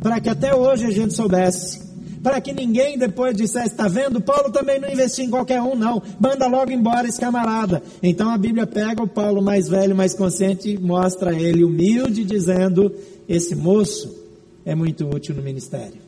para 0.00 0.20
que 0.20 0.28
até 0.28 0.54
hoje 0.54 0.84
a 0.84 0.90
gente 0.90 1.14
soubesse. 1.14 1.82
Para 2.22 2.40
que 2.40 2.52
ninguém 2.54 2.98
depois 2.98 3.36
dissesse, 3.36 3.68
está 3.68 3.86
vendo? 3.86 4.20
Paulo 4.20 4.50
também 4.50 4.80
não 4.80 4.90
investiu 4.90 5.26
em 5.26 5.30
qualquer 5.30 5.60
um, 5.60 5.74
não. 5.74 6.02
Manda 6.18 6.46
logo 6.46 6.70
embora 6.70 7.06
esse 7.06 7.20
camarada. 7.20 7.82
Então 8.02 8.30
a 8.30 8.38
Bíblia 8.38 8.66
pega 8.66 9.02
o 9.02 9.08
Paulo 9.08 9.42
mais 9.42 9.68
velho, 9.68 9.94
mais 9.94 10.14
consciente 10.14 10.70
e 10.70 10.78
mostra 10.78 11.38
ele 11.38 11.62
humilde, 11.62 12.24
dizendo: 12.24 12.90
esse 13.28 13.54
moço 13.54 14.14
é 14.64 14.74
muito 14.74 15.06
útil 15.06 15.34
no 15.34 15.42
ministério. 15.42 15.98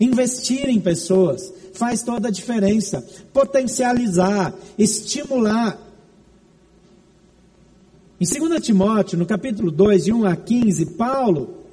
Investir 0.00 0.68
em 0.68 0.80
pessoas 0.80 1.52
faz 1.72 2.02
toda 2.02 2.28
a 2.28 2.30
diferença. 2.30 3.04
Potencializar, 3.32 4.54
estimular. 4.78 5.78
Em 8.20 8.24
2 8.24 8.62
Timóteo, 8.62 9.18
no 9.18 9.26
capítulo 9.26 9.70
2, 9.70 10.04
de 10.04 10.12
1 10.12 10.24
a 10.24 10.36
15, 10.36 10.86
Paulo, 10.96 11.64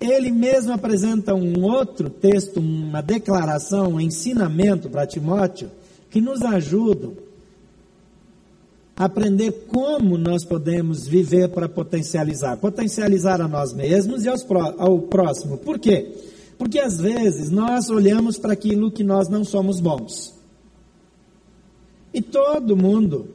ele 0.00 0.30
mesmo 0.30 0.72
apresenta 0.72 1.34
um 1.34 1.64
outro 1.64 2.08
texto, 2.08 2.60
uma 2.60 3.00
declaração, 3.00 3.94
um 3.94 4.00
ensinamento 4.00 4.88
para 4.88 5.06
Timóteo, 5.06 5.70
que 6.10 6.20
nos 6.20 6.42
ajudam 6.42 7.14
a 8.96 9.06
aprender 9.06 9.50
como 9.66 10.16
nós 10.16 10.44
podemos 10.44 11.08
viver 11.08 11.48
para 11.48 11.68
potencializar. 11.68 12.56
Potencializar 12.56 13.40
a 13.40 13.48
nós 13.48 13.72
mesmos 13.72 14.24
e 14.24 14.28
aos, 14.28 14.46
ao 14.78 15.00
próximo. 15.00 15.58
Por 15.58 15.80
quê? 15.80 16.12
Porque 16.56 16.78
às 16.78 16.98
vezes 17.00 17.50
nós 17.50 17.90
olhamos 17.90 18.38
para 18.38 18.52
aquilo 18.52 18.92
que 18.92 19.02
nós 19.02 19.28
não 19.28 19.44
somos 19.44 19.80
bons. 19.80 20.32
E 22.12 22.22
todo 22.22 22.76
mundo 22.76 23.30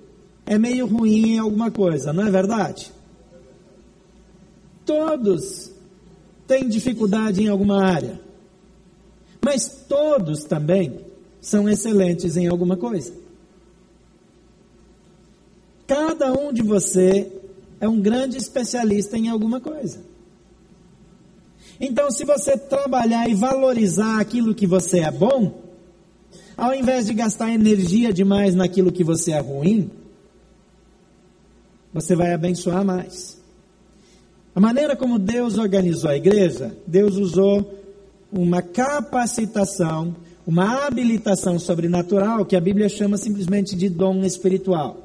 é 0.49 0.57
meio 0.57 0.87
ruim 0.87 1.33
em 1.33 1.37
alguma 1.37 1.69
coisa, 1.69 2.11
não 2.11 2.25
é 2.25 2.31
verdade? 2.31 2.91
Todos 4.83 5.71
têm 6.47 6.67
dificuldade 6.67 7.43
em 7.43 7.47
alguma 7.47 7.83
área. 7.85 8.19
Mas 9.45 9.85
todos 9.87 10.43
também 10.45 11.01
são 11.39 11.69
excelentes 11.69 12.35
em 12.35 12.47
alguma 12.47 12.75
coisa. 12.75 13.13
Cada 15.85 16.33
um 16.33 16.51
de 16.51 16.63
você 16.63 17.31
é 17.79 17.87
um 17.87 18.01
grande 18.01 18.35
especialista 18.35 19.19
em 19.19 19.29
alguma 19.29 19.61
coisa. 19.61 19.99
Então, 21.79 22.09
se 22.09 22.25
você 22.25 22.57
trabalhar 22.57 23.29
e 23.29 23.35
valorizar 23.35 24.19
aquilo 24.19 24.55
que 24.55 24.65
você 24.65 25.01
é 25.01 25.11
bom, 25.11 25.61
ao 26.57 26.73
invés 26.73 27.05
de 27.05 27.13
gastar 27.13 27.53
energia 27.53 28.11
demais 28.11 28.55
naquilo 28.55 28.91
que 28.91 29.03
você 29.03 29.31
é 29.31 29.39
ruim, 29.39 29.91
você 31.93 32.15
vai 32.15 32.33
abençoar 32.33 32.83
mais. 32.85 33.37
A 34.55 34.59
maneira 34.59 34.95
como 34.95 35.19
Deus 35.19 35.57
organizou 35.57 36.09
a 36.09 36.17
igreja, 36.17 36.75
Deus 36.85 37.15
usou 37.15 37.79
uma 38.31 38.61
capacitação, 38.61 40.15
uma 40.45 40.85
habilitação 40.85 41.57
sobrenatural, 41.59 42.45
que 42.45 42.55
a 42.55 42.61
Bíblia 42.61 42.89
chama 42.89 43.17
simplesmente 43.17 43.75
de 43.75 43.89
dom 43.89 44.23
espiritual. 44.23 44.97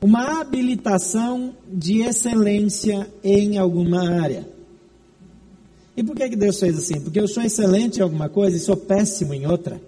Uma 0.00 0.40
habilitação 0.40 1.54
de 1.66 2.02
excelência 2.02 3.10
em 3.24 3.58
alguma 3.58 4.08
área. 4.22 4.46
E 5.96 6.02
por 6.02 6.14
que, 6.14 6.28
que 6.28 6.36
Deus 6.36 6.60
fez 6.60 6.76
assim? 6.76 7.00
Porque 7.00 7.18
eu 7.18 7.26
sou 7.26 7.42
excelente 7.42 7.98
em 7.98 8.02
alguma 8.02 8.28
coisa 8.28 8.56
e 8.56 8.60
sou 8.60 8.76
péssimo 8.76 9.32
em 9.32 9.46
outra. 9.46 9.80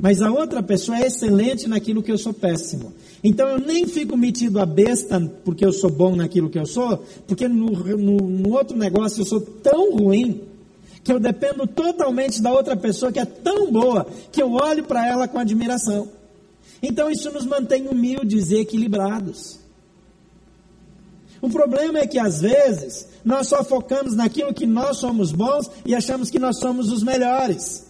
Mas 0.00 0.20
a 0.20 0.30
outra 0.30 0.62
pessoa 0.62 0.98
é 0.98 1.06
excelente 1.06 1.68
naquilo 1.68 2.02
que 2.02 2.12
eu 2.12 2.18
sou 2.18 2.32
péssimo. 2.32 2.92
Então 3.22 3.48
eu 3.48 3.58
nem 3.58 3.86
fico 3.86 4.16
metido 4.16 4.58
a 4.58 4.66
besta 4.66 5.20
porque 5.44 5.64
eu 5.64 5.72
sou 5.72 5.90
bom 5.90 6.14
naquilo 6.14 6.50
que 6.50 6.58
eu 6.58 6.66
sou, 6.66 7.04
porque 7.26 7.48
no, 7.48 7.70
no, 7.70 8.16
no 8.16 8.52
outro 8.52 8.76
negócio 8.76 9.22
eu 9.22 9.24
sou 9.24 9.40
tão 9.40 9.96
ruim 9.96 10.42
que 11.02 11.12
eu 11.12 11.20
dependo 11.20 11.66
totalmente 11.66 12.42
da 12.42 12.52
outra 12.52 12.76
pessoa 12.76 13.12
que 13.12 13.20
é 13.20 13.24
tão 13.24 13.70
boa 13.70 14.06
que 14.32 14.42
eu 14.42 14.52
olho 14.52 14.84
para 14.84 15.06
ela 15.06 15.28
com 15.28 15.38
admiração. 15.38 16.08
Então 16.82 17.10
isso 17.10 17.30
nos 17.30 17.46
mantém 17.46 17.86
humildes 17.88 18.50
e 18.50 18.56
equilibrados. 18.56 19.58
O 21.40 21.50
problema 21.50 21.98
é 21.98 22.06
que 22.06 22.18
às 22.18 22.40
vezes 22.40 23.06
nós 23.22 23.48
só 23.48 23.62
focamos 23.62 24.14
naquilo 24.14 24.54
que 24.54 24.66
nós 24.66 24.96
somos 24.96 25.30
bons 25.30 25.70
e 25.84 25.94
achamos 25.94 26.30
que 26.30 26.38
nós 26.38 26.58
somos 26.58 26.90
os 26.90 27.02
melhores. 27.02 27.86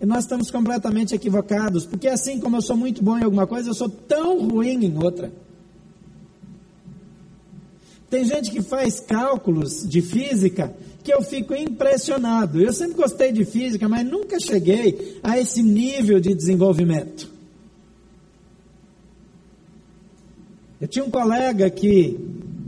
Nós 0.00 0.24
estamos 0.24 0.50
completamente 0.50 1.14
equivocados, 1.14 1.86
porque 1.86 2.06
assim 2.06 2.38
como 2.38 2.56
eu 2.56 2.62
sou 2.62 2.76
muito 2.76 3.02
bom 3.02 3.18
em 3.18 3.24
alguma 3.24 3.46
coisa, 3.46 3.70
eu 3.70 3.74
sou 3.74 3.88
tão 3.88 4.46
ruim 4.46 4.84
em 4.84 5.02
outra. 5.02 5.32
Tem 8.10 8.24
gente 8.24 8.50
que 8.50 8.62
faz 8.62 9.00
cálculos 9.00 9.88
de 9.88 10.00
física 10.00 10.74
que 11.02 11.12
eu 11.12 11.22
fico 11.22 11.54
impressionado. 11.54 12.60
Eu 12.60 12.72
sempre 12.72 12.94
gostei 12.94 13.32
de 13.32 13.44
física, 13.44 13.88
mas 13.88 14.06
nunca 14.06 14.38
cheguei 14.38 15.18
a 15.22 15.38
esse 15.38 15.62
nível 15.62 16.20
de 16.20 16.34
desenvolvimento. 16.34 17.30
Eu 20.80 20.86
tinha 20.86 21.04
um 21.04 21.10
colega 21.10 21.70
que 21.70 22.18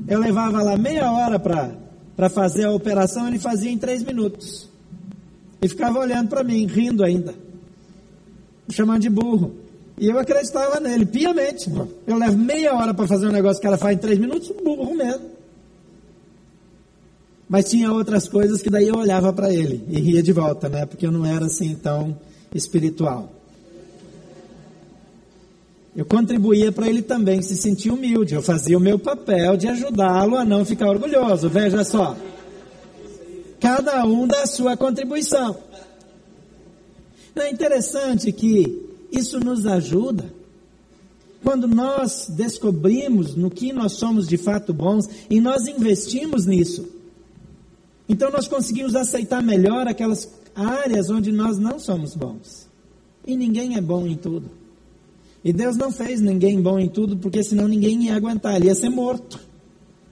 eu 0.09 0.19
levava 0.19 0.63
lá 0.63 0.77
meia 0.77 1.13
hora 1.13 1.39
para 1.39 2.31
fazer 2.31 2.65
a 2.65 2.73
operação, 2.73 3.29
ele 3.29 3.39
fazia 3.39 3.71
em 3.71 3.79
três 3.79 4.03
minutos. 4.03 4.69
E 5.61 5.69
ficava 5.69 5.99
olhando 5.99 6.29
para 6.29 6.45
mim, 6.45 6.67
rindo 6.67 7.03
ainda. 7.03 7.35
Me 8.67 8.75
chamando 8.75 9.01
de 9.01 9.11
burro. 9.11 9.55
E 9.99 10.07
eu 10.07 10.19
acreditava 10.19 10.79
nele, 10.79 11.05
piamente. 11.05 11.71
Eu 12.07 12.17
levo 12.17 12.39
meia 12.39 12.75
hora 12.75 12.95
para 12.95 13.07
fazer 13.07 13.27
um 13.27 13.33
negócio 13.33 13.61
que 13.61 13.67
ela 13.67 13.77
faz 13.77 13.97
em 13.97 14.01
três 14.01 14.19
minutos, 14.19 14.53
burro 14.63 14.95
mesmo. 14.95 15.31
Mas 17.49 17.69
tinha 17.69 17.91
outras 17.93 18.29
coisas 18.29 18.63
que 18.63 18.71
daí 18.71 18.87
eu 18.87 18.97
olhava 18.97 19.33
para 19.33 19.53
ele 19.53 19.83
e 19.89 20.01
ria 20.01 20.23
de 20.23 20.33
volta, 20.33 20.69
né? 20.69 20.87
Porque 20.87 21.07
eu 21.07 21.11
não 21.11 21.25
era 21.27 21.47
assim 21.47 21.75
tão 21.75 22.17
espiritual. 22.55 23.33
Eu 25.97 26.05
contribuía 26.05 26.71
para 26.71 26.87
ele 26.87 27.03
também 27.03 27.43
se 27.43 27.57
sentir 27.57 27.91
humilde. 27.91 28.35
Eu 28.35 28.43
fazia 28.43 28.79
o 28.79 28.81
meu 28.81 28.99
papel 28.99 29.57
de 29.57 29.67
ajudá-lo 29.67 30.37
a 30.37 30.45
não 30.45 30.65
ficar 30.65 30.89
orgulhoso. 30.89 31.49
Veja 31.49 31.83
só 31.83 32.17
cada 33.61 34.05
um 34.05 34.27
da 34.27 34.47
sua 34.47 34.77
contribuição. 34.77 35.57
É 37.35 37.51
interessante 37.51 38.33
que 38.33 38.89
isso 39.13 39.39
nos 39.39 39.67
ajuda 39.67 40.33
quando 41.43 41.69
nós 41.69 42.27
descobrimos 42.29 43.35
no 43.37 43.51
que 43.51 43.73
nós 43.73 43.93
somos 43.93 44.27
de 44.27 44.37
fato 44.37 44.75
bons 44.75 45.09
e 45.31 45.41
nós 45.41 45.67
investimos 45.67 46.47
nisso. 46.47 46.89
Então 48.09 48.31
nós 48.31 48.49
conseguimos 48.49 48.97
aceitar 48.97 49.43
melhor 49.43 49.87
aquelas 49.87 50.29
áreas 50.55 51.11
onde 51.11 51.31
nós 51.31 51.59
não 51.59 51.79
somos 51.79 52.15
bons. 52.15 52.67
E 53.27 53.37
ninguém 53.37 53.77
é 53.77 53.81
bom 53.81 54.07
em 54.07 54.17
tudo. 54.17 54.51
E 55.45 55.53
Deus 55.53 55.77
não 55.77 55.93
fez 55.93 56.21
ninguém 56.21 56.61
bom 56.61 56.79
em 56.79 56.89
tudo, 56.89 57.17
porque 57.17 57.43
senão 57.45 57.69
ninguém 57.69 58.07
ia 58.07 58.17
aguentar, 58.17 58.57
ele 58.57 58.67
ia 58.67 58.75
ser 58.75 58.89
morto 58.89 59.39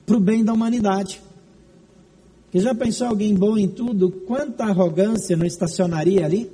para 0.04 0.16
o 0.16 0.20
bem 0.20 0.44
da 0.44 0.52
humanidade. 0.52 1.20
E 2.56 2.60
já 2.60 2.74
pensou 2.74 3.08
alguém 3.08 3.34
bom 3.34 3.58
em 3.58 3.68
tudo? 3.68 4.10
Quanta 4.10 4.64
arrogância 4.64 5.36
não 5.36 5.44
estacionaria 5.44 6.24
ali? 6.24 6.50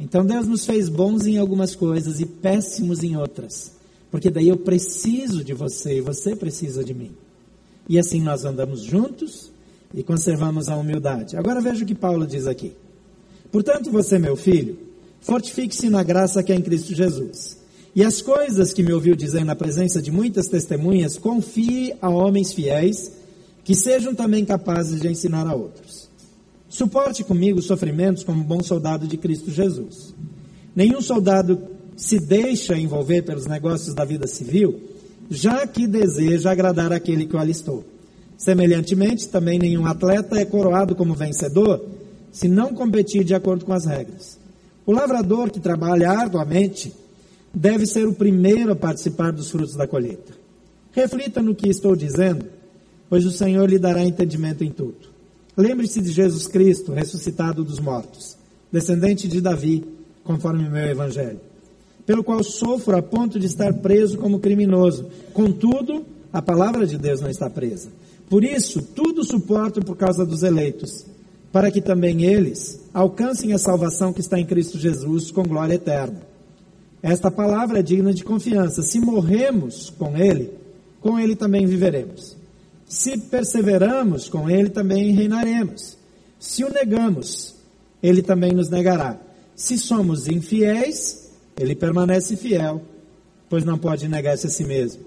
Então 0.00 0.26
Deus 0.26 0.48
nos 0.48 0.66
fez 0.66 0.88
bons 0.88 1.28
em 1.28 1.38
algumas 1.38 1.76
coisas 1.76 2.18
e 2.18 2.26
péssimos 2.26 3.04
em 3.04 3.16
outras. 3.16 3.70
Porque 4.10 4.28
daí 4.28 4.48
eu 4.48 4.56
preciso 4.56 5.44
de 5.44 5.54
você 5.54 5.98
e 5.98 6.00
você 6.00 6.34
precisa 6.34 6.82
de 6.82 6.92
mim. 6.92 7.12
E 7.88 8.00
assim 8.00 8.20
nós 8.20 8.44
andamos 8.44 8.82
juntos 8.82 9.52
e 9.94 10.02
conservamos 10.02 10.68
a 10.68 10.76
humildade. 10.76 11.36
Agora 11.36 11.60
veja 11.60 11.84
o 11.84 11.86
que 11.86 11.94
Paulo 11.94 12.26
diz 12.26 12.48
aqui. 12.48 12.72
Portanto, 13.52 13.92
você, 13.92 14.18
meu 14.18 14.34
filho, 14.34 14.76
fortifique-se 15.20 15.88
na 15.88 16.02
graça 16.02 16.42
que 16.42 16.52
é 16.52 16.56
em 16.56 16.62
Cristo 16.62 16.96
Jesus. 16.96 17.58
E 17.94 18.02
as 18.02 18.20
coisas 18.20 18.72
que 18.72 18.82
me 18.82 18.92
ouviu 18.92 19.14
dizer 19.14 19.44
na 19.44 19.54
presença 19.54 20.02
de 20.02 20.10
muitas 20.10 20.48
testemunhas, 20.48 21.16
confie 21.16 21.94
a 22.02 22.10
homens 22.10 22.52
fiéis 22.52 23.15
que 23.66 23.74
sejam 23.74 24.14
também 24.14 24.44
capazes 24.44 25.00
de 25.00 25.08
ensinar 25.08 25.44
a 25.44 25.52
outros. 25.52 26.08
Suporte 26.68 27.24
comigo 27.24 27.58
os 27.58 27.66
sofrimentos 27.66 28.22
como 28.22 28.44
bom 28.44 28.62
soldado 28.62 29.08
de 29.08 29.16
Cristo 29.16 29.50
Jesus. 29.50 30.14
Nenhum 30.72 31.02
soldado 31.02 31.60
se 31.96 32.20
deixa 32.20 32.78
envolver 32.78 33.22
pelos 33.22 33.44
negócios 33.46 33.92
da 33.92 34.04
vida 34.04 34.28
civil, 34.28 34.80
já 35.28 35.66
que 35.66 35.84
deseja 35.84 36.52
agradar 36.52 36.92
aquele 36.92 37.26
que 37.26 37.34
o 37.34 37.40
alistou. 37.40 37.84
Semelhantemente, 38.38 39.28
também 39.28 39.58
nenhum 39.58 39.84
atleta 39.84 40.38
é 40.38 40.44
coroado 40.44 40.94
como 40.94 41.12
vencedor 41.12 41.84
se 42.30 42.46
não 42.46 42.72
competir 42.72 43.24
de 43.24 43.34
acordo 43.34 43.64
com 43.64 43.72
as 43.72 43.84
regras. 43.84 44.38
O 44.86 44.92
lavrador 44.92 45.50
que 45.50 45.58
trabalha 45.58 46.08
arduamente 46.08 46.92
deve 47.52 47.84
ser 47.84 48.06
o 48.06 48.14
primeiro 48.14 48.70
a 48.70 48.76
participar 48.76 49.32
dos 49.32 49.50
frutos 49.50 49.74
da 49.74 49.88
colheita. 49.88 50.34
Reflita 50.92 51.42
no 51.42 51.52
que 51.52 51.68
estou 51.68 51.96
dizendo 51.96 52.54
pois 53.08 53.24
o 53.24 53.30
Senhor 53.30 53.68
lhe 53.68 53.78
dará 53.78 54.04
entendimento 54.04 54.64
em 54.64 54.70
tudo. 54.70 55.16
Lembre-se 55.56 56.02
de 56.02 56.12
Jesus 56.12 56.46
Cristo, 56.46 56.92
ressuscitado 56.92 57.64
dos 57.64 57.78
mortos, 57.78 58.36
descendente 58.70 59.26
de 59.26 59.40
Davi, 59.40 59.84
conforme 60.22 60.66
o 60.66 60.70
meu 60.70 60.84
evangelho, 60.84 61.40
pelo 62.04 62.22
qual 62.22 62.42
sofro 62.44 62.96
a 62.96 63.02
ponto 63.02 63.38
de 63.38 63.46
estar 63.46 63.72
preso 63.74 64.18
como 64.18 64.38
criminoso. 64.38 65.06
Contudo, 65.32 66.04
a 66.32 66.42
palavra 66.42 66.86
de 66.86 66.98
Deus 66.98 67.20
não 67.20 67.30
está 67.30 67.48
presa, 67.48 67.88
Por 68.28 68.44
isso, 68.44 68.82
tudo 68.82 69.24
suporto 69.24 69.80
por 69.80 69.96
causa 69.96 70.26
dos 70.26 70.42
eleitos, 70.42 71.06
para 71.52 71.70
que 71.70 71.80
também 71.80 72.24
eles 72.24 72.80
alcancem 72.92 73.52
a 73.52 73.58
salvação 73.58 74.12
que 74.12 74.20
está 74.20 74.38
em 74.38 74.44
Cristo 74.44 74.78
Jesus 74.78 75.30
com 75.30 75.44
glória 75.44 75.74
eterna. 75.74 76.20
Esta 77.02 77.30
palavra 77.30 77.78
é 77.78 77.82
digna 77.82 78.12
de 78.12 78.24
confiança. 78.24 78.82
Se 78.82 78.98
morremos 78.98 79.90
com 79.90 80.18
Ele, 80.18 80.50
com 81.00 81.18
Ele 81.18 81.36
também 81.36 81.64
viveremos. 81.64 82.35
Se 82.88 83.18
perseveramos 83.18 84.28
com 84.28 84.48
Ele, 84.48 84.70
também 84.70 85.12
reinaremos. 85.12 85.96
Se 86.38 86.64
o 86.64 86.72
negamos, 86.72 87.54
Ele 88.02 88.22
também 88.22 88.52
nos 88.52 88.70
negará. 88.70 89.18
Se 89.54 89.76
somos 89.76 90.28
infiéis, 90.28 91.30
Ele 91.58 91.74
permanece 91.74 92.36
fiel, 92.36 92.82
pois 93.48 93.64
não 93.64 93.78
pode 93.78 94.08
negar-se 94.08 94.46
a 94.46 94.50
si 94.50 94.64
mesmo. 94.64 95.02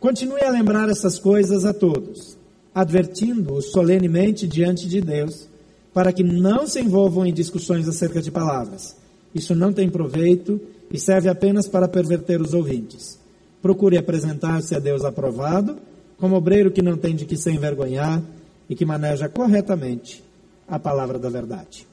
Continue 0.00 0.42
a 0.42 0.50
lembrar 0.50 0.88
essas 0.88 1.18
coisas 1.18 1.64
a 1.64 1.74
todos, 1.74 2.36
advertindo-os 2.74 3.72
solenemente 3.72 4.46
diante 4.46 4.88
de 4.88 5.00
Deus, 5.00 5.48
para 5.92 6.12
que 6.12 6.22
não 6.22 6.66
se 6.66 6.80
envolvam 6.80 7.26
em 7.26 7.32
discussões 7.32 7.88
acerca 7.88 8.22
de 8.22 8.30
palavras. 8.30 8.96
Isso 9.34 9.54
não 9.54 9.72
tem 9.72 9.90
proveito 9.90 10.60
e 10.90 10.98
serve 10.98 11.28
apenas 11.28 11.68
para 11.68 11.88
perverter 11.88 12.40
os 12.40 12.54
ouvintes. 12.54 13.18
Procure 13.60 13.98
apresentar-se 13.98 14.74
a 14.74 14.78
Deus 14.78 15.04
aprovado, 15.04 15.76
como 16.18 16.36
obreiro 16.36 16.70
que 16.70 16.82
não 16.82 16.96
tem 16.96 17.14
de 17.14 17.24
que 17.24 17.36
se 17.36 17.50
envergonhar 17.50 18.22
e 18.68 18.74
que 18.74 18.84
maneja 18.84 19.28
corretamente 19.28 20.22
a 20.66 20.78
palavra 20.78 21.18
da 21.18 21.30
verdade. 21.30 21.86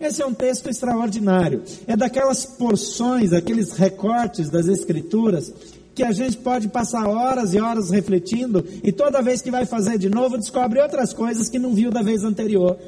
Esse 0.00 0.22
é 0.22 0.26
um 0.26 0.34
texto 0.34 0.68
extraordinário. 0.68 1.62
É 1.86 1.96
daquelas 1.96 2.44
porções, 2.44 3.32
aqueles 3.32 3.72
recortes 3.72 4.48
das 4.48 4.68
Escrituras 4.68 5.52
que 5.94 6.04
a 6.04 6.12
gente 6.12 6.36
pode 6.36 6.68
passar 6.68 7.08
horas 7.08 7.54
e 7.54 7.60
horas 7.60 7.90
refletindo 7.90 8.64
e 8.84 8.92
toda 8.92 9.20
vez 9.20 9.42
que 9.42 9.50
vai 9.50 9.66
fazer 9.66 9.98
de 9.98 10.08
novo 10.08 10.38
descobre 10.38 10.80
outras 10.80 11.12
coisas 11.12 11.48
que 11.48 11.58
não 11.58 11.74
viu 11.74 11.90
da 11.90 12.02
vez 12.02 12.22
anterior. 12.22 12.78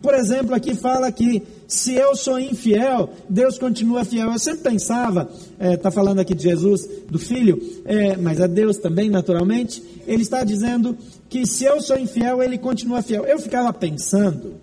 Por 0.00 0.14
exemplo, 0.14 0.54
aqui 0.54 0.74
fala 0.76 1.10
que 1.10 1.42
se 1.66 1.94
eu 1.94 2.14
sou 2.14 2.38
infiel, 2.38 3.10
Deus 3.28 3.58
continua 3.58 4.04
fiel. 4.04 4.30
Eu 4.30 4.38
sempre 4.38 4.62
pensava, 4.62 5.28
está 5.52 5.64
é, 5.64 5.76
tá 5.76 5.90
falando 5.90 6.20
aqui 6.20 6.34
de 6.34 6.44
Jesus, 6.44 6.88
do 7.10 7.18
Filho, 7.18 7.60
é, 7.84 8.16
mas 8.16 8.38
é 8.38 8.46
Deus 8.46 8.78
também, 8.78 9.10
naturalmente. 9.10 9.82
Ele 10.06 10.22
está 10.22 10.44
dizendo 10.44 10.96
que 11.28 11.44
se 11.46 11.64
eu 11.64 11.80
sou 11.80 11.98
infiel, 11.98 12.42
Ele 12.42 12.56
continua 12.56 13.02
fiel. 13.02 13.24
Eu 13.24 13.40
ficava 13.40 13.72
pensando 13.72 14.54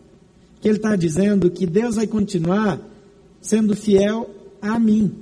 que 0.62 0.70
Ele 0.70 0.78
está 0.78 0.96
dizendo 0.96 1.52
que 1.52 1.66
Deus 1.68 1.96
vai 1.96 2.08
continuar 2.08 2.80
sendo 3.42 3.76
fiel 3.76 4.30
a 4.62 4.80
mim, 4.80 5.14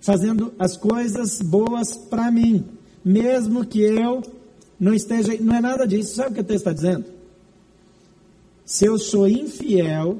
fazendo 0.00 0.54
as 0.56 0.76
coisas 0.76 1.42
boas 1.42 1.96
para 1.96 2.30
mim, 2.30 2.64
mesmo 3.04 3.66
que 3.66 3.80
eu 3.80 4.22
não 4.78 4.94
esteja. 4.94 5.36
Não 5.40 5.56
é 5.56 5.60
nada 5.60 5.84
disso. 5.84 6.14
Sabe 6.14 6.30
o 6.30 6.34
que 6.34 6.40
o 6.40 6.44
texto 6.44 6.68
está 6.68 6.72
dizendo? 6.72 7.13
Se 8.64 8.86
eu 8.86 8.98
sou 8.98 9.28
infiel 9.28 10.18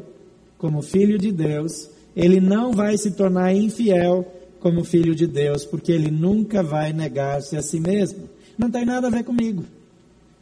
como 0.58 0.82
filho 0.82 1.18
de 1.18 1.32
Deus, 1.32 1.88
ele 2.14 2.40
não 2.40 2.72
vai 2.72 2.96
se 2.96 3.12
tornar 3.12 3.54
infiel 3.54 4.26
como 4.60 4.84
filho 4.84 5.14
de 5.14 5.26
Deus, 5.26 5.64
porque 5.64 5.92
ele 5.92 6.10
nunca 6.10 6.62
vai 6.62 6.92
negar-se 6.92 7.56
a 7.56 7.62
si 7.62 7.80
mesmo. 7.80 8.28
Não 8.56 8.70
tem 8.70 8.84
nada 8.84 9.08
a 9.08 9.10
ver 9.10 9.24
comigo. 9.24 9.64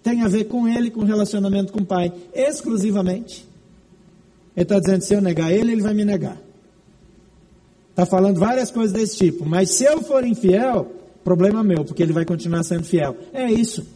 Tem 0.02 0.23
a 0.23 0.28
ver 0.28 0.44
com 0.44 0.68
ele, 0.68 0.90
com 0.90 1.00
o 1.00 1.04
relacionamento 1.04 1.73
com 1.73 1.80
o 1.80 1.87
Pai, 1.87 2.12
exclusivamente. 2.35 3.47
Ele 4.56 4.64
está 4.64 4.78
dizendo: 4.78 5.02
se 5.02 5.14
eu 5.14 5.21
negar 5.21 5.52
ele, 5.52 5.73
ele 5.73 5.82
vai 5.82 5.94
me 5.94 6.04
negar. 6.04 6.40
Está 7.90 8.06
falando 8.06 8.38
várias 8.38 8.71
coisas 8.71 8.92
desse 8.92 9.16
tipo, 9.16 9.44
mas 9.44 9.71
se 9.71 9.85
eu 9.85 10.02
for 10.02 10.25
infiel, 10.25 10.90
problema 11.23 11.62
meu, 11.62 11.85
porque 11.85 12.02
ele 12.02 12.12
vai 12.12 12.25
continuar 12.25 12.62
sendo 12.62 12.85
fiel. 12.85 13.16
É 13.32 13.50
isso. 13.50 13.87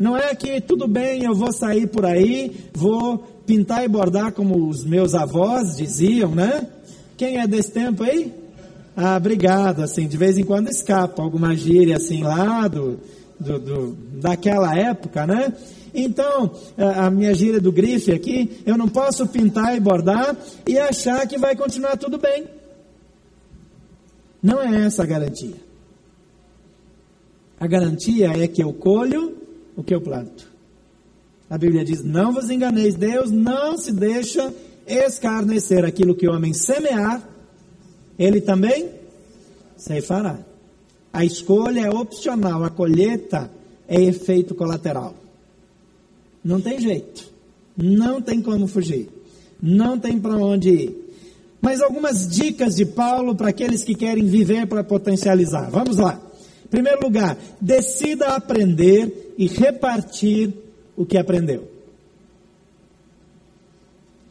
Não 0.00 0.16
é 0.16 0.34
que 0.34 0.62
tudo 0.62 0.88
bem, 0.88 1.24
eu 1.24 1.34
vou 1.34 1.52
sair 1.52 1.86
por 1.86 2.06
aí, 2.06 2.56
vou 2.72 3.18
pintar 3.44 3.84
e 3.84 3.88
bordar 3.88 4.32
como 4.32 4.66
os 4.66 4.82
meus 4.82 5.14
avós 5.14 5.76
diziam, 5.76 6.34
né? 6.34 6.66
Quem 7.18 7.38
é 7.38 7.46
desse 7.46 7.70
tempo 7.70 8.02
aí? 8.02 8.32
Ah, 8.96 9.18
obrigado, 9.18 9.82
assim, 9.82 10.08
de 10.08 10.16
vez 10.16 10.38
em 10.38 10.42
quando 10.42 10.70
escapa 10.70 11.22
alguma 11.22 11.54
gíria 11.54 11.98
assim 11.98 12.22
lá 12.22 12.66
do, 12.66 12.98
do, 13.38 13.58
do 13.58 13.96
daquela 14.18 14.74
época, 14.74 15.26
né? 15.26 15.52
Então, 15.94 16.50
a 16.78 17.10
minha 17.10 17.34
gíria 17.34 17.60
do 17.60 17.70
grife 17.70 18.10
aqui, 18.10 18.62
eu 18.64 18.78
não 18.78 18.88
posso 18.88 19.26
pintar 19.26 19.76
e 19.76 19.80
bordar 19.80 20.34
e 20.66 20.78
achar 20.78 21.28
que 21.28 21.36
vai 21.36 21.54
continuar 21.54 21.98
tudo 21.98 22.16
bem. 22.16 22.46
Não 24.42 24.62
é 24.62 24.86
essa 24.86 25.02
a 25.02 25.06
garantia. 25.06 25.56
A 27.58 27.66
garantia 27.66 28.30
é 28.42 28.48
que 28.48 28.62
eu 28.62 28.72
colho 28.72 29.39
o 29.76 29.82
que 29.82 29.94
eu 29.94 30.00
planto. 30.00 30.50
A 31.48 31.58
Bíblia 31.58 31.84
diz: 31.84 32.02
Não 32.04 32.32
vos 32.32 32.48
enganeis, 32.50 32.94
Deus 32.94 33.30
não 33.30 33.76
se 33.76 33.92
deixa 33.92 34.54
escarnecer 34.86 35.84
aquilo 35.84 36.14
que 36.14 36.28
o 36.28 36.32
homem 36.32 36.52
semear, 36.52 37.28
ele 38.18 38.40
também 38.40 38.90
ceifará. 39.76 40.38
A 41.12 41.24
escolha 41.24 41.80
é 41.80 41.90
opcional, 41.90 42.62
a 42.62 42.70
colheita 42.70 43.50
é 43.88 44.00
efeito 44.00 44.54
colateral. 44.54 45.14
Não 46.42 46.60
tem 46.60 46.78
jeito, 46.80 47.28
não 47.76 48.22
tem 48.22 48.40
como 48.40 48.66
fugir, 48.66 49.08
não 49.60 49.98
tem 49.98 50.18
para 50.18 50.36
onde 50.36 50.70
ir. 50.70 51.10
Mas 51.60 51.82
algumas 51.82 52.26
dicas 52.28 52.76
de 52.76 52.86
Paulo 52.86 53.34
para 53.34 53.50
aqueles 53.50 53.84
que 53.84 53.94
querem 53.94 54.24
viver 54.24 54.66
para 54.66 54.82
potencializar. 54.82 55.68
Vamos 55.70 55.96
lá. 55.96 56.29
Primeiro 56.70 57.02
lugar, 57.02 57.36
decida 57.60 58.28
aprender 58.28 59.34
e 59.36 59.48
repartir 59.48 60.54
o 60.96 61.04
que 61.04 61.18
aprendeu. 61.18 61.68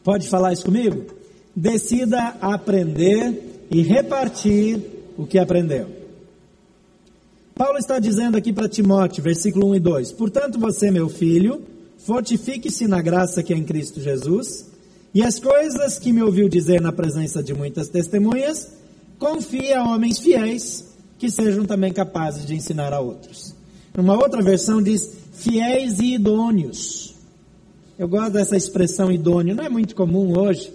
Pode 0.02 0.26
falar 0.28 0.52
isso 0.52 0.64
comigo? 0.64 1.04
Decida 1.54 2.36
aprender 2.40 3.66
e 3.70 3.82
repartir 3.82 4.80
o 5.18 5.26
que 5.26 5.38
aprendeu. 5.38 5.88
Paulo 7.54 7.76
está 7.76 7.98
dizendo 7.98 8.38
aqui 8.38 8.54
para 8.54 8.68
Timóteo, 8.68 9.22
versículo 9.22 9.68
1 9.68 9.74
e 9.74 9.80
2: 9.80 10.12
Portanto, 10.12 10.58
você, 10.58 10.90
meu 10.90 11.10
filho, 11.10 11.60
fortifique-se 11.98 12.86
na 12.86 13.02
graça 13.02 13.42
que 13.42 13.52
é 13.52 13.56
em 13.56 13.64
Cristo 13.64 14.00
Jesus, 14.00 14.66
e 15.12 15.22
as 15.22 15.38
coisas 15.38 15.98
que 15.98 16.10
me 16.10 16.22
ouviu 16.22 16.48
dizer 16.48 16.80
na 16.80 16.90
presença 16.90 17.42
de 17.42 17.52
muitas 17.52 17.90
testemunhas, 17.90 18.72
confie 19.18 19.74
a 19.74 19.84
homens 19.84 20.18
fiéis 20.18 20.89
que 21.20 21.30
sejam 21.30 21.66
também 21.66 21.92
capazes 21.92 22.46
de 22.46 22.54
ensinar 22.54 22.94
a 22.94 22.98
outros. 22.98 23.54
Uma 23.96 24.14
outra 24.14 24.40
versão 24.40 24.82
diz 24.82 25.12
fiéis 25.34 25.98
e 25.98 26.14
idôneos. 26.14 27.14
Eu 27.98 28.08
gosto 28.08 28.32
dessa 28.32 28.56
expressão 28.56 29.12
idôneo, 29.12 29.54
não 29.54 29.62
é 29.62 29.68
muito 29.68 29.94
comum 29.94 30.36
hoje. 30.38 30.72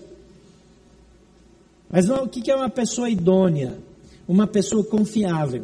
Mas 1.90 2.08
o 2.12 2.28
que 2.28 2.52
é 2.52 2.56
uma 2.56 2.70
pessoa 2.70 3.10
idônea? 3.10 3.80
Uma 4.28 4.46
pessoa 4.46 4.84
confiável. 4.84 5.64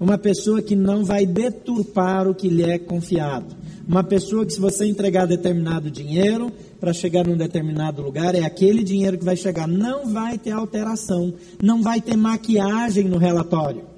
Uma 0.00 0.18
pessoa 0.18 0.60
que 0.60 0.74
não 0.74 1.04
vai 1.04 1.24
deturpar 1.24 2.26
o 2.26 2.34
que 2.34 2.48
lhe 2.48 2.64
é 2.64 2.80
confiado. 2.80 3.54
Uma 3.86 4.02
pessoa 4.02 4.44
que, 4.44 4.52
se 4.52 4.60
você 4.60 4.84
entregar 4.84 5.26
determinado 5.26 5.88
dinheiro 5.88 6.50
para 6.80 6.92
chegar 6.92 7.24
num 7.24 7.36
determinado 7.36 8.02
lugar, 8.02 8.34
é 8.34 8.42
aquele 8.42 8.82
dinheiro 8.82 9.16
que 9.16 9.24
vai 9.24 9.36
chegar. 9.36 9.68
Não 9.68 10.12
vai 10.12 10.38
ter 10.38 10.50
alteração. 10.50 11.32
Não 11.62 11.82
vai 11.82 12.00
ter 12.00 12.16
maquiagem 12.16 13.04
no 13.04 13.18
relatório 13.18 13.91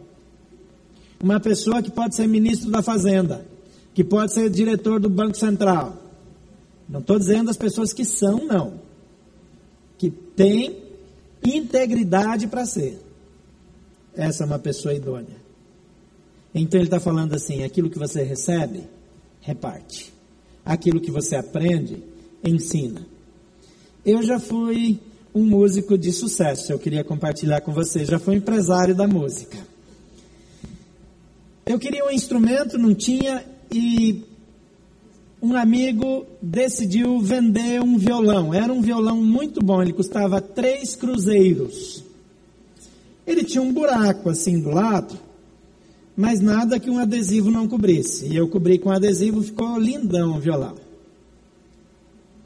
uma 1.24 1.40
pessoa 1.40 1.82
que 1.82 1.90
pode 1.90 2.14
ser 2.14 2.28
ministro 2.28 2.70
da 2.70 2.82
Fazenda, 2.82 3.46
que 3.94 4.04
pode 4.04 4.34
ser 4.34 4.50
diretor 4.50 5.00
do 5.00 5.08
Banco 5.08 5.36
Central. 5.38 5.96
Não 6.86 7.00
estou 7.00 7.18
dizendo 7.18 7.48
as 7.48 7.56
pessoas 7.56 7.94
que 7.94 8.04
são, 8.04 8.44
não. 8.44 8.74
Que 9.96 10.10
tem 10.10 10.82
integridade 11.42 12.46
para 12.46 12.66
ser. 12.66 13.00
Essa 14.14 14.44
é 14.44 14.46
uma 14.46 14.58
pessoa 14.58 14.92
idônea. 14.92 15.42
Então 16.54 16.78
ele 16.78 16.88
está 16.88 17.00
falando 17.00 17.34
assim: 17.34 17.64
aquilo 17.64 17.88
que 17.88 17.98
você 17.98 18.22
recebe, 18.22 18.86
reparte. 19.40 20.12
Aquilo 20.62 21.00
que 21.00 21.10
você 21.10 21.36
aprende, 21.36 22.02
ensina. 22.44 23.06
Eu 24.04 24.22
já 24.22 24.38
fui 24.38 25.00
um 25.34 25.42
músico 25.42 25.96
de 25.96 26.12
sucesso, 26.12 26.70
eu 26.70 26.78
queria 26.78 27.02
compartilhar 27.02 27.62
com 27.62 27.72
você. 27.72 28.04
Já 28.04 28.18
fui 28.18 28.36
empresário 28.36 28.94
da 28.94 29.08
música. 29.08 29.73
Eu 31.66 31.78
queria 31.78 32.04
um 32.04 32.10
instrumento, 32.10 32.76
não 32.76 32.94
tinha, 32.94 33.44
e 33.72 34.22
um 35.40 35.56
amigo 35.56 36.26
decidiu 36.40 37.18
vender 37.20 37.80
um 37.82 37.96
violão. 37.96 38.52
Era 38.52 38.72
um 38.72 38.82
violão 38.82 39.22
muito 39.22 39.60
bom, 39.62 39.82
ele 39.82 39.92
custava 39.92 40.40
três 40.40 40.94
cruzeiros. 40.94 42.04
Ele 43.26 43.42
tinha 43.44 43.62
um 43.62 43.72
buraco 43.72 44.28
assim 44.28 44.60
do 44.60 44.70
lado, 44.70 45.18
mas 46.16 46.40
nada 46.40 46.78
que 46.78 46.90
um 46.90 46.98
adesivo 46.98 47.50
não 47.50 47.66
cobrisse. 47.66 48.26
E 48.26 48.36
eu 48.36 48.48
cobri 48.48 48.78
com 48.78 48.90
adesivo, 48.90 49.42
ficou 49.42 49.78
lindão 49.78 50.36
o 50.36 50.40
violão. 50.40 50.76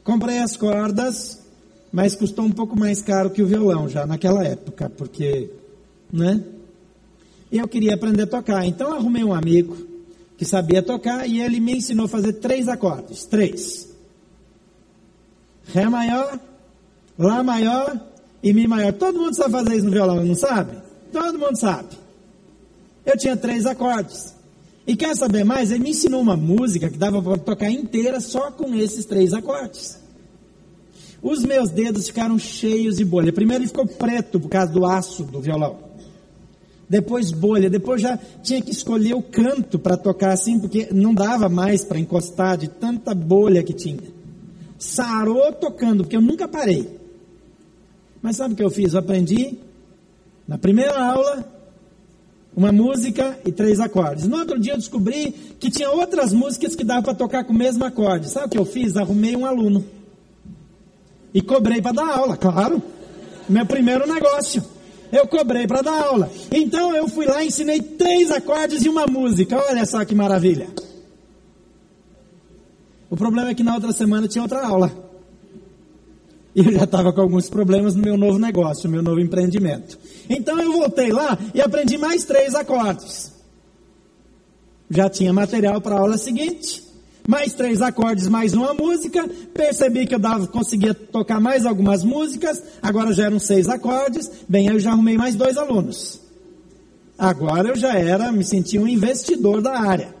Comprei 0.03 0.39
as 0.39 0.55
cordas, 0.55 1.41
mas 1.91 2.15
custou 2.15 2.45
um 2.45 2.51
pouco 2.51 2.77
mais 2.77 3.01
caro 3.01 3.29
que 3.29 3.41
o 3.41 3.47
violão 3.47 3.89
já 3.89 4.05
naquela 4.05 4.45
época, 4.45 4.89
porque, 4.89 5.49
né? 6.11 6.43
E 7.51 7.57
eu 7.57 7.67
queria 7.67 7.95
aprender 7.95 8.23
a 8.23 8.27
tocar. 8.27 8.65
Então 8.65 8.93
arrumei 8.93 9.23
um 9.23 9.33
amigo 9.33 9.77
que 10.37 10.45
sabia 10.45 10.81
tocar 10.81 11.27
e 11.27 11.41
ele 11.41 11.59
me 11.59 11.77
ensinou 11.77 12.05
a 12.05 12.09
fazer 12.09 12.33
três 12.33 12.67
acordes. 12.67 13.25
Três. 13.25 13.89
Ré 15.65 15.87
maior, 15.87 16.39
Lá 17.19 17.43
maior 17.43 17.99
e 18.41 18.53
Mi 18.53 18.65
maior. 18.65 18.93
Todo 18.93 19.19
mundo 19.19 19.35
sabe 19.35 19.51
fazer 19.51 19.75
isso 19.75 19.85
no 19.85 19.91
violão, 19.91 20.23
não 20.23 20.35
sabe? 20.35 20.77
Todo 21.11 21.37
mundo 21.37 21.57
sabe. 21.57 21.89
Eu 23.05 23.17
tinha 23.17 23.35
três 23.35 23.65
acordes. 23.65 24.33
E 24.87 24.95
quer 24.95 25.13
saber 25.17 25.43
mais? 25.43 25.69
Ele 25.69 25.83
me 25.83 25.89
ensinou 25.89 26.21
uma 26.21 26.37
música 26.37 26.89
que 26.89 26.97
dava 26.97 27.21
para 27.21 27.37
tocar 27.37 27.69
inteira 27.69 28.21
só 28.21 28.49
com 28.51 28.73
esses 28.73 29.03
três 29.03 29.33
acordes. 29.33 29.99
Os 31.21 31.43
meus 31.43 31.69
dedos 31.69 32.07
ficaram 32.07 32.39
cheios 32.39 32.95
de 32.95 33.03
bolha. 33.03 33.33
Primeiro 33.33 33.63
ele 33.63 33.67
ficou 33.67 33.85
preto 33.85 34.39
por 34.39 34.47
causa 34.47 34.71
do 34.71 34.85
aço 34.85 35.23
do 35.23 35.41
violão. 35.41 35.88
Depois 36.89 37.29
bolha, 37.31 37.69
depois 37.69 38.01
já 38.01 38.17
tinha 38.41 38.59
que 38.61 38.71
escolher 38.71 39.13
o 39.13 39.21
canto 39.21 39.77
para 39.77 39.95
tocar 39.95 40.31
assim, 40.31 40.59
porque 40.59 40.87
não 40.91 41.13
dava 41.13 41.47
mais 41.47 41.85
para 41.85 41.99
encostar 41.99 42.57
de 42.57 42.67
tanta 42.67 43.13
bolha 43.13 43.61
que 43.61 43.73
tinha. 43.73 44.01
Sarou 44.79 45.53
tocando, 45.53 46.03
porque 46.03 46.15
eu 46.15 46.21
nunca 46.21 46.47
parei. 46.47 46.97
Mas 48.21 48.37
sabe 48.37 48.53
o 48.53 48.57
que 48.57 48.63
eu 48.63 48.71
fiz? 48.71 48.93
Eu 48.93 48.99
aprendi 48.99 49.59
na 50.47 50.57
primeira 50.57 50.99
aula 50.99 51.45
uma 52.57 52.71
música 52.71 53.37
e 53.45 53.51
três 53.51 53.79
acordes. 53.79 54.27
No 54.27 54.37
outro 54.37 54.59
dia 54.59 54.73
eu 54.73 54.77
descobri 54.77 55.31
que 55.59 55.69
tinha 55.69 55.91
outras 55.91 56.33
músicas 56.33 56.75
que 56.75 56.83
dava 56.83 57.03
para 57.03 57.13
tocar 57.13 57.43
com 57.43 57.53
o 57.53 57.57
mesmo 57.57 57.85
acorde. 57.85 58.29
Sabe 58.29 58.47
o 58.47 58.49
que 58.49 58.57
eu 58.57 58.65
fiz? 58.65 58.97
Arrumei 58.97 59.35
um 59.35 59.45
aluno. 59.45 59.85
E 61.33 61.41
cobrei 61.41 61.81
para 61.81 61.91
dar 61.91 62.17
aula, 62.17 62.35
claro. 62.35 62.81
Meu 63.47 63.65
primeiro 63.65 64.11
negócio. 64.11 64.63
Eu 65.11 65.27
cobrei 65.27 65.65
para 65.65 65.81
dar 65.81 66.03
aula. 66.03 66.31
Então 66.51 66.95
eu 66.95 67.07
fui 67.07 67.25
lá 67.25 67.43
e 67.43 67.47
ensinei 67.47 67.81
três 67.81 68.31
acordes 68.31 68.85
e 68.85 68.89
uma 68.89 69.05
música. 69.07 69.57
Olha 69.69 69.85
só 69.85 70.03
que 70.05 70.13
maravilha. 70.13 70.67
O 73.09 73.17
problema 73.17 73.49
é 73.49 73.55
que 73.55 73.63
na 73.63 73.73
outra 73.73 73.91
semana 73.91 74.27
tinha 74.27 74.43
outra 74.43 74.65
aula. 74.65 74.91
E 76.55 76.59
eu 76.59 76.71
já 76.71 76.83
estava 76.83 77.13
com 77.13 77.21
alguns 77.21 77.49
problemas 77.49 77.95
no 77.95 78.01
meu 78.01 78.17
novo 78.17 78.37
negócio, 78.37 78.87
no 78.87 78.93
meu 78.93 79.03
novo 79.03 79.19
empreendimento. 79.19 79.97
Então 80.29 80.59
eu 80.59 80.71
voltei 80.73 81.11
lá 81.11 81.37
e 81.53 81.61
aprendi 81.61 81.97
mais 81.97 82.23
três 82.25 82.53
acordes. 82.53 83.31
Já 84.89 85.09
tinha 85.09 85.31
material 85.31 85.79
para 85.81 85.95
a 85.95 85.99
aula 85.99 86.17
seguinte. 86.17 86.88
Mais 87.27 87.53
três 87.53 87.81
acordes, 87.81 88.27
mais 88.27 88.53
uma 88.53 88.73
música. 88.73 89.27
Percebi 89.53 90.07
que 90.07 90.15
eu 90.15 90.19
dava, 90.19 90.47
conseguia 90.47 90.93
tocar 90.93 91.39
mais 91.39 91.65
algumas 91.65 92.03
músicas. 92.03 92.61
Agora 92.81 93.13
já 93.13 93.25
eram 93.25 93.39
seis 93.39 93.69
acordes. 93.69 94.29
Bem, 94.47 94.67
eu 94.67 94.79
já 94.79 94.91
arrumei 94.91 95.17
mais 95.17 95.35
dois 95.35 95.57
alunos. 95.57 96.19
Agora 97.17 97.69
eu 97.69 97.75
já 97.75 97.93
era, 97.93 98.31
me 98.31 98.43
sentia 98.43 98.81
um 98.81 98.87
investidor 98.87 99.61
da 99.61 99.79
área. 99.79 100.15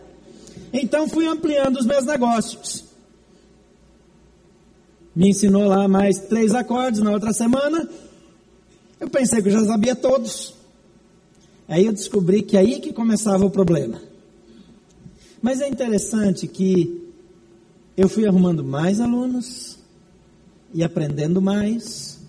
Então 0.71 1.07
fui 1.07 1.25
ampliando 1.25 1.77
os 1.77 1.85
meus 1.85 2.05
negócios. 2.05 2.85
Me 5.15 5.29
ensinou 5.29 5.65
lá 5.65 5.87
mais 5.87 6.19
três 6.19 6.53
acordes 6.53 7.01
na 7.01 7.11
outra 7.11 7.33
semana. 7.33 7.89
Eu 8.99 9.09
pensei 9.09 9.41
que 9.41 9.47
eu 9.47 9.53
já 9.53 9.65
sabia 9.65 9.95
todos. 9.95 10.53
Aí 11.67 11.85
eu 11.85 11.93
descobri 11.93 12.41
que 12.41 12.57
aí 12.57 12.79
que 12.79 12.93
começava 12.93 13.45
o 13.45 13.49
problema. 13.49 14.08
Mas 15.41 15.61
é 15.61 15.67
interessante 15.67 16.47
que 16.47 17.09
eu 17.95 18.09
fui 18.09 18.25
arrumando 18.27 18.63
mais 18.63 18.99
alunos 18.99 19.77
e 20.73 20.83
aprendendo 20.83 21.41
mais. 21.41 22.19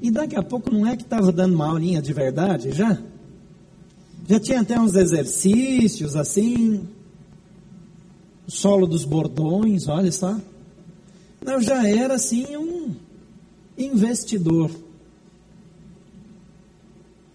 E 0.00 0.10
daqui 0.10 0.36
a 0.36 0.42
pouco 0.42 0.70
não 0.72 0.86
é 0.86 0.96
que 0.96 1.02
estava 1.02 1.30
dando 1.30 1.54
uma 1.54 1.68
aulinha 1.68 2.00
de 2.00 2.12
verdade 2.12 2.72
já? 2.72 2.98
Já 4.28 4.40
tinha 4.40 4.60
até 4.60 4.78
uns 4.78 4.94
exercícios 4.94 6.16
assim, 6.16 6.88
solo 8.46 8.86
dos 8.86 9.04
bordões, 9.04 9.88
olha 9.88 10.12
só. 10.12 10.38
Eu 11.44 11.60
já 11.60 11.86
era 11.86 12.14
assim 12.14 12.56
um 12.56 12.94
investidor. 13.76 14.70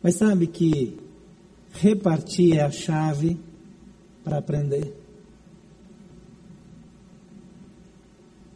Mas 0.02 0.16
sabe 0.16 0.48
que 0.48 0.98
repartir 1.72 2.58
é 2.58 2.62
a 2.62 2.72
chave 2.72 3.38
para 4.26 4.40
aprender. 4.40 4.94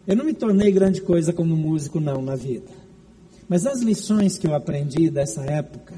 Eu 0.08 0.16
não 0.16 0.26
me 0.26 0.34
tornei 0.34 0.72
grande 0.72 1.02
coisa 1.02 1.32
como 1.32 1.56
músico, 1.56 2.00
não, 2.00 2.20
na 2.20 2.36
vida. 2.36 2.72
Mas 3.48 3.68
as 3.68 3.82
lições 3.82 4.40
que 4.40 4.48
eu 4.48 4.56
aprendi 4.56 5.10
dessa 5.10 5.44
época 5.44 5.94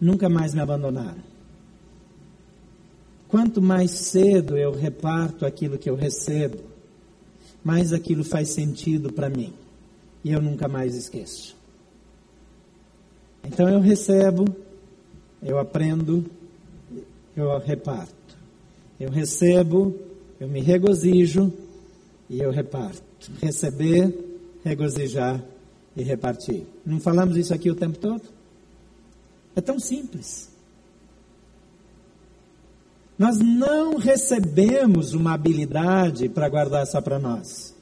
nunca 0.00 0.28
mais 0.28 0.52
me 0.52 0.60
abandonaram. 0.60 1.22
Quanto 3.28 3.62
mais 3.62 3.92
cedo 3.92 4.56
eu 4.56 4.72
reparto 4.72 5.46
aquilo 5.46 5.78
que 5.78 5.88
eu 5.88 5.94
recebo, 5.94 6.58
mais 7.62 7.92
aquilo 7.92 8.24
faz 8.24 8.50
sentido 8.50 9.12
para 9.12 9.30
mim. 9.30 9.52
E 10.24 10.32
eu 10.32 10.42
nunca 10.42 10.66
mais 10.66 10.96
esqueço. 10.96 11.56
Então 13.44 13.68
eu 13.68 13.80
recebo, 13.80 14.44
eu 15.40 15.58
aprendo, 15.58 16.24
eu 17.36 17.56
reparto. 17.58 18.25
Eu 18.98 19.10
recebo, 19.10 19.94
eu 20.40 20.48
me 20.48 20.60
regozijo 20.60 21.52
e 22.28 22.40
eu 22.40 22.50
reparto. 22.50 23.02
Receber, 23.40 24.14
regozijar 24.64 25.42
e 25.96 26.02
repartir. 26.02 26.64
Não 26.84 27.00
falamos 27.00 27.36
isso 27.36 27.54
aqui 27.54 27.70
o 27.70 27.74
tempo 27.74 27.98
todo? 27.98 28.22
É 29.54 29.60
tão 29.60 29.78
simples. 29.78 30.50
Nós 33.18 33.38
não 33.38 33.96
recebemos 33.96 35.14
uma 35.14 35.32
habilidade 35.32 36.28
para 36.28 36.48
guardar 36.48 36.86
só 36.86 37.00
para 37.00 37.18
nós. 37.18 37.74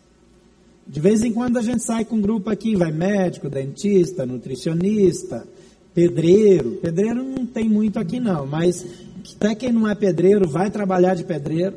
De 0.86 1.00
vez 1.00 1.22
em 1.22 1.32
quando 1.32 1.56
a 1.56 1.62
gente 1.62 1.82
sai 1.82 2.04
com 2.04 2.16
um 2.16 2.20
grupo 2.20 2.50
aqui, 2.50 2.76
vai 2.76 2.92
médico, 2.92 3.48
dentista, 3.48 4.26
nutricionista, 4.26 5.46
pedreiro. 5.92 6.72
Pedreiro 6.82 7.24
não 7.24 7.46
tem 7.46 7.68
muito 7.68 7.98
aqui 7.98 8.20
não, 8.20 8.46
mas 8.46 8.84
até 9.32 9.54
quem 9.54 9.72
não 9.72 9.88
é 9.88 9.94
pedreiro 9.94 10.48
vai 10.48 10.70
trabalhar 10.70 11.14
de 11.14 11.24
pedreiro. 11.24 11.76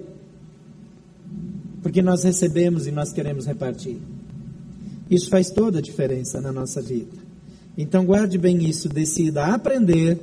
Porque 1.81 2.01
nós 2.01 2.23
recebemos 2.23 2.87
e 2.87 2.91
nós 2.91 3.13
queremos 3.13 3.45
repartir. 3.45 3.97
Isso 5.09 5.29
faz 5.29 5.49
toda 5.49 5.79
a 5.79 5.81
diferença 5.81 6.41
na 6.41 6.51
nossa 6.51 6.81
vida. 6.81 7.15
Então 7.77 8.05
guarde 8.05 8.37
bem 8.37 8.67
isso, 8.67 8.89
decida 8.89 9.45
aprender 9.45 10.19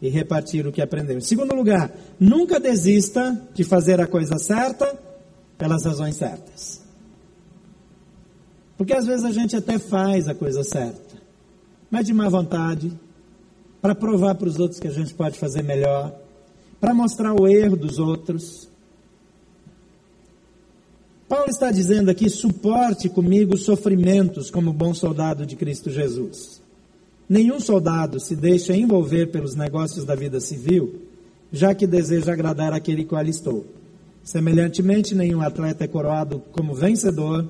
e 0.00 0.08
repartir 0.08 0.66
o 0.66 0.72
que 0.72 0.82
aprendeu. 0.82 1.18
Em 1.18 1.20
segundo 1.20 1.54
lugar, 1.54 1.92
nunca 2.18 2.58
desista 2.58 3.40
de 3.54 3.62
fazer 3.62 4.00
a 4.00 4.06
coisa 4.06 4.38
certa 4.38 4.98
pelas 5.56 5.84
razões 5.84 6.16
certas. 6.16 6.82
Porque 8.76 8.92
às 8.92 9.06
vezes 9.06 9.24
a 9.24 9.30
gente 9.30 9.54
até 9.54 9.78
faz 9.78 10.26
a 10.28 10.34
coisa 10.34 10.64
certa, 10.64 11.14
mas 11.90 12.06
de 12.06 12.12
má 12.12 12.28
vontade, 12.28 12.92
para 13.80 13.94
provar 13.94 14.34
para 14.34 14.48
os 14.48 14.58
outros 14.58 14.80
que 14.80 14.88
a 14.88 14.90
gente 14.90 15.14
pode 15.14 15.38
fazer 15.38 15.62
melhor, 15.62 16.12
para 16.84 16.92
mostrar 16.92 17.32
o 17.32 17.48
erro 17.48 17.78
dos 17.78 17.98
outros. 17.98 18.68
Paulo 21.26 21.48
está 21.48 21.72
dizendo 21.72 22.10
aqui: 22.10 22.28
suporte 22.28 23.08
comigo 23.08 23.54
os 23.54 23.62
sofrimentos 23.62 24.50
como 24.50 24.70
bom 24.70 24.92
soldado 24.92 25.46
de 25.46 25.56
Cristo 25.56 25.88
Jesus. 25.88 26.60
Nenhum 27.26 27.58
soldado 27.58 28.20
se 28.20 28.36
deixa 28.36 28.76
envolver 28.76 29.28
pelos 29.28 29.54
negócios 29.54 30.04
da 30.04 30.14
vida 30.14 30.40
civil, 30.40 31.06
já 31.50 31.74
que 31.74 31.86
deseja 31.86 32.34
agradar 32.34 32.74
aquele 32.74 33.02
que 33.02 33.14
alistou. 33.14 33.64
Semelhantemente, 34.22 35.14
nenhum 35.14 35.40
atleta 35.40 35.84
é 35.84 35.88
coroado 35.88 36.42
como 36.52 36.74
vencedor 36.74 37.48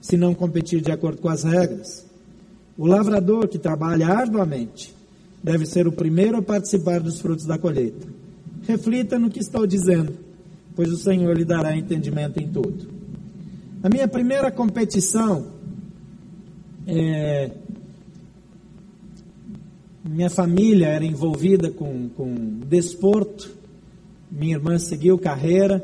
se 0.00 0.16
não 0.16 0.34
competir 0.34 0.80
de 0.80 0.90
acordo 0.90 1.22
com 1.22 1.28
as 1.28 1.44
regras. 1.44 2.04
O 2.76 2.88
lavrador 2.88 3.46
que 3.46 3.60
trabalha 3.60 4.08
arduamente 4.08 4.92
deve 5.40 5.66
ser 5.66 5.86
o 5.86 5.92
primeiro 5.92 6.38
a 6.38 6.42
participar 6.42 6.98
dos 6.98 7.20
frutos 7.20 7.44
da 7.44 7.56
colheita. 7.56 8.21
Reflita 8.66 9.18
no 9.18 9.30
que 9.30 9.40
estou 9.40 9.66
dizendo, 9.66 10.12
pois 10.74 10.90
o 10.90 10.96
Senhor 10.96 11.36
lhe 11.36 11.44
dará 11.44 11.76
entendimento 11.76 12.40
em 12.40 12.48
tudo. 12.48 12.88
A 13.82 13.88
minha 13.88 14.06
primeira 14.06 14.50
competição 14.50 15.52
é, 16.86 17.50
minha 20.04 20.28
família 20.28 20.88
era 20.88 21.04
envolvida 21.04 21.70
com, 21.70 22.08
com 22.08 22.34
desporto, 22.66 23.50
minha 24.30 24.56
irmã 24.56 24.78
seguiu 24.78 25.16
carreira, 25.16 25.82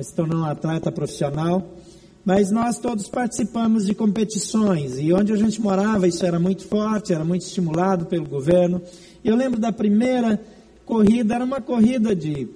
se 0.00 0.14
tornou 0.14 0.40
um 0.40 0.44
atleta 0.44 0.90
profissional, 0.90 1.64
mas 2.24 2.50
nós 2.50 2.78
todos 2.78 3.08
participamos 3.08 3.86
de 3.86 3.94
competições 3.94 4.98
e 4.98 5.12
onde 5.12 5.32
a 5.32 5.36
gente 5.36 5.60
morava 5.60 6.08
isso 6.08 6.24
era 6.26 6.40
muito 6.40 6.66
forte, 6.66 7.12
era 7.12 7.24
muito 7.24 7.42
estimulado 7.42 8.06
pelo 8.06 8.28
governo. 8.28 8.82
Eu 9.24 9.36
lembro 9.36 9.60
da 9.60 9.70
primeira 9.72 10.40
corrida, 10.84 11.34
era 11.34 11.44
uma 11.44 11.60
corrida 11.60 12.14
de 12.14 12.48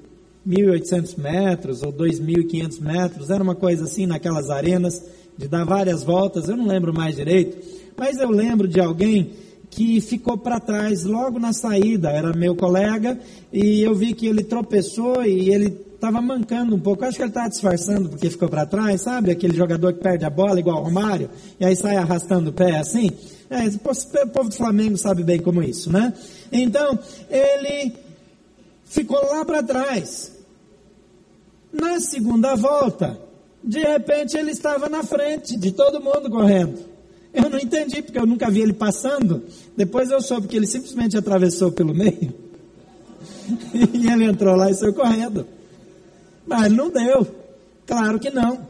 1.800 0.47 1.19
metros 1.19 1.83
ou 1.83 1.93
2.500 1.93 2.81
metros, 2.81 3.31
era 3.31 3.43
uma 3.43 3.55
coisa 3.55 3.85
assim 3.85 4.07
naquelas 4.07 4.49
arenas, 4.51 5.03
de 5.37 5.49
dar 5.49 5.65
várias 5.65 6.03
voltas, 6.03 6.49
eu 6.49 6.57
não 6.57 6.67
lembro 6.67 6.95
mais 6.95 7.17
direito, 7.17 7.59
mas 7.97 8.19
eu 8.19 8.31
lembro 8.31 8.67
de 8.67 8.81
alguém 8.81 9.33
que 9.69 10.01
ficou 10.01 10.39
para 10.39 10.59
trás 10.59 11.05
logo 11.05 11.39
na 11.39 11.53
saída, 11.53 12.11
era 12.11 12.33
meu 12.33 12.55
colega, 12.55 13.19
e 13.53 13.83
eu 13.83 13.95
vi 13.95 14.15
que 14.15 14.27
ele 14.27 14.43
tropeçou 14.43 15.25
e 15.25 15.51
ele 15.51 15.87
estava 15.95 16.21
mancando 16.21 16.75
um 16.75 16.79
pouco. 16.79 17.05
Acho 17.05 17.17
que 17.17 17.23
ele 17.23 17.31
estava 17.31 17.49
disfarçando 17.49 18.09
porque 18.09 18.31
ficou 18.31 18.49
para 18.49 18.65
trás, 18.65 19.03
sabe? 19.03 19.31
Aquele 19.31 19.57
jogador 19.57 19.93
que 19.93 20.01
perde 20.01 20.25
a 20.25 20.31
bola 20.31 20.61
igual 20.61 20.81
o 20.81 20.85
Romário, 20.85 21.29
e 21.59 21.65
aí 21.65 21.75
sai 21.77 21.97
arrastando 21.97 22.51
o 22.51 22.53
pé 22.53 22.79
assim. 22.79 23.11
É, 23.51 23.67
o 23.67 24.29
povo 24.29 24.49
do 24.49 24.55
Flamengo 24.55 24.97
sabe 24.97 25.23
bem 25.23 25.41
como 25.41 25.63
isso, 25.63 25.93
né? 25.93 26.13
Então, 26.51 26.99
ele 27.31 27.93
ficou 28.87 29.21
lá 29.31 29.45
para 29.45 29.63
trás. 29.63 30.33
Na 31.73 32.01
segunda 32.01 32.55
volta, 32.55 33.21
de 33.63 33.81
repente 33.81 34.37
ele 34.37 34.53
estava 34.53 34.89
na 34.89 35.03
frente 35.03 35.59
de 35.59 35.73
todo 35.73 36.01
mundo 36.01 36.31
correndo. 36.31 36.79
Eu 37.35 37.51
não 37.51 37.59
entendi, 37.59 38.01
porque 38.01 38.19
eu 38.19 38.25
nunca 38.25 38.51
vi 38.51 38.63
ele 38.63 38.73
passando. 38.73 39.43
Depois 39.77 40.11
eu 40.11 40.23
soube 40.23 40.49
que 40.49 40.57
ele 40.57 40.67
simplesmente 40.67 41.19
atravessou 41.19 41.71
pelo 41.71 41.95
meio. 41.95 42.33
e 43.93 44.11
ele 44.11 44.25
entrou 44.25 44.57
lá 44.57 44.71
e 44.71 44.75
saiu 44.75 44.95
correndo. 44.95 45.47
Mas 46.47 46.73
não 46.73 46.89
deu. 46.89 47.27
Claro 47.87 48.19
que 48.19 48.31
não. 48.31 48.67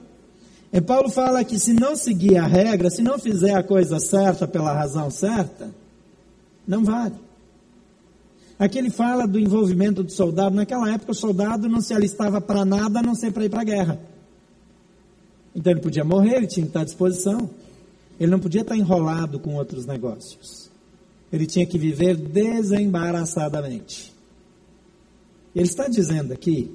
E 0.72 0.81
Paulo 0.81 1.09
fala 1.09 1.44
que 1.44 1.59
se 1.59 1.72
não 1.72 1.94
seguir 1.94 2.38
a 2.38 2.46
regra, 2.46 2.90
se 2.90 3.02
não 3.02 3.18
fizer 3.18 3.55
a 3.55 3.62
coisa 3.62 4.00
certa 4.00 4.48
pela 4.48 4.72
razão 4.72 5.11
certa, 5.11 5.70
não 6.66 6.85
vale. 6.85 7.14
Aqui 8.59 8.79
ele 8.79 8.90
fala 8.90 9.27
do 9.27 9.38
envolvimento 9.38 10.03
do 10.03 10.11
soldado. 10.11 10.55
Naquela 10.55 10.90
época, 10.92 11.12
o 11.12 11.14
soldado 11.14 11.69
não 11.69 11.81
se 11.81 11.92
alistava 11.92 12.40
para 12.40 12.64
nada 12.64 13.01
a 13.01 13.03
não 13.03 13.14
ser 13.14 13.33
para 13.33 13.45
ir 13.45 13.51
para 13.51 13.61
a 13.61 13.64
guerra. 13.64 14.01
Então 15.55 15.73
ele 15.73 15.81
podia 15.81 16.05
morrer, 16.05 16.37
ele 16.37 16.47
tinha 16.47 16.64
que 16.64 16.71
estar 16.71 16.81
à 16.81 16.85
disposição. 16.85 17.51
Ele 18.19 18.31
não 18.31 18.40
podia 18.40 18.62
estar 18.62 18.77
enrolado 18.77 19.38
com 19.38 19.55
outros 19.57 19.87
negócios. 19.87 20.71
Ele 21.33 21.47
tinha 21.47 21.66
que 21.66 21.79
viver 21.79 22.16
desembaraçadamente. 22.16 24.12
Ele 25.55 25.66
está 25.66 25.88
dizendo 25.88 26.33
aqui 26.33 26.71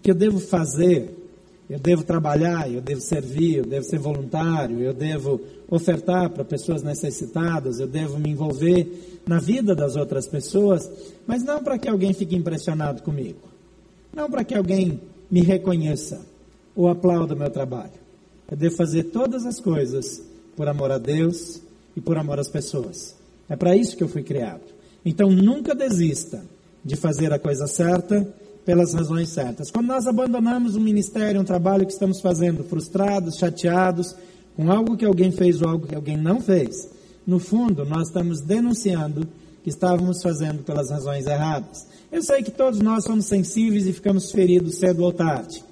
que 0.00 0.10
eu 0.10 0.14
devo 0.14 0.38
fazer, 0.38 1.16
eu 1.68 1.78
devo 1.78 2.02
trabalhar, 2.02 2.72
eu 2.72 2.80
devo 2.80 3.00
servir, 3.00 3.56
eu 3.56 3.64
devo 3.64 3.84
ser 3.84 3.98
voluntário, 3.98 4.80
eu 4.80 4.94
devo 4.94 5.40
ofertar 5.68 6.30
para 6.30 6.42
pessoas 6.44 6.82
necessitadas, 6.82 7.78
eu 7.78 7.86
devo 7.86 8.18
me 8.18 8.30
envolver 8.30 9.20
na 9.26 9.38
vida 9.38 9.74
das 9.74 9.94
outras 9.94 10.26
pessoas, 10.26 10.90
mas 11.26 11.44
não 11.44 11.62
para 11.62 11.78
que 11.78 11.88
alguém 11.88 12.14
fique 12.14 12.34
impressionado 12.34 13.02
comigo, 13.02 13.40
não 14.14 14.30
para 14.30 14.44
que 14.44 14.54
alguém 14.54 14.98
me 15.30 15.42
reconheça 15.42 16.20
ou 16.74 16.88
aplauda 16.88 17.34
o 17.34 17.38
meu 17.38 17.50
trabalho. 17.50 17.98
Eu 18.50 18.56
devo 18.56 18.74
fazer 18.74 19.04
todas 19.04 19.44
as 19.44 19.60
coisas 19.60 20.22
por 20.56 20.68
amor 20.68 20.90
a 20.90 20.96
Deus 20.96 21.60
e 21.94 22.00
por 22.00 22.16
amor 22.16 22.38
às 22.38 22.48
pessoas. 22.48 23.14
É 23.46 23.56
para 23.56 23.76
isso 23.76 23.94
que 23.94 24.02
eu 24.02 24.08
fui 24.08 24.22
criado. 24.22 24.62
Então 25.04 25.30
nunca 25.30 25.74
desista 25.74 26.42
de 26.82 26.96
fazer 26.96 27.30
a 27.30 27.38
coisa 27.38 27.66
certa 27.66 28.26
pelas 28.68 28.92
razões 28.92 29.30
certas. 29.30 29.70
Quando 29.70 29.86
nós 29.86 30.06
abandonamos 30.06 30.76
um 30.76 30.80
ministério, 30.80 31.40
um 31.40 31.44
trabalho 31.44 31.86
que 31.86 31.92
estamos 31.94 32.20
fazendo, 32.20 32.62
frustrados, 32.62 33.38
chateados, 33.38 34.14
com 34.54 34.70
algo 34.70 34.94
que 34.94 35.06
alguém 35.06 35.32
fez 35.32 35.62
ou 35.62 35.70
algo 35.70 35.86
que 35.86 35.94
alguém 35.94 36.18
não 36.18 36.38
fez, 36.38 36.86
no 37.26 37.38
fundo, 37.38 37.86
nós 37.86 38.08
estamos 38.08 38.42
denunciando 38.42 39.26
que 39.64 39.70
estávamos 39.70 40.22
fazendo 40.22 40.62
pelas 40.64 40.90
razões 40.90 41.26
erradas. 41.26 41.86
Eu 42.12 42.22
sei 42.22 42.42
que 42.42 42.50
todos 42.50 42.80
nós 42.80 43.04
somos 43.04 43.24
sensíveis 43.24 43.86
e 43.86 43.92
ficamos 43.94 44.30
feridos 44.30 44.74
cedo 44.74 45.02
ou 45.02 45.14
tarde. 45.14 45.64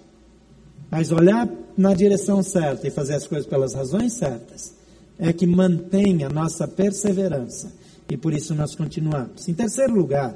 Mas 0.91 1.13
olhar 1.13 1.47
na 1.77 1.93
direção 1.93 2.43
certa 2.43 2.89
e 2.89 2.91
fazer 2.91 3.17
as 3.17 3.27
coisas 3.27 3.47
pelas 3.47 3.75
razões 3.75 4.15
certas 4.15 4.75
é 5.19 5.35
que 5.35 5.47
mantém 5.47 6.25
a 6.25 6.31
nossa 6.31 6.67
perseverança. 6.67 7.71
E 8.09 8.17
por 8.17 8.33
isso 8.33 8.55
nós 8.55 8.75
continuamos. 8.75 9.47
Em 9.47 9.53
terceiro 9.53 9.95
lugar, 9.95 10.35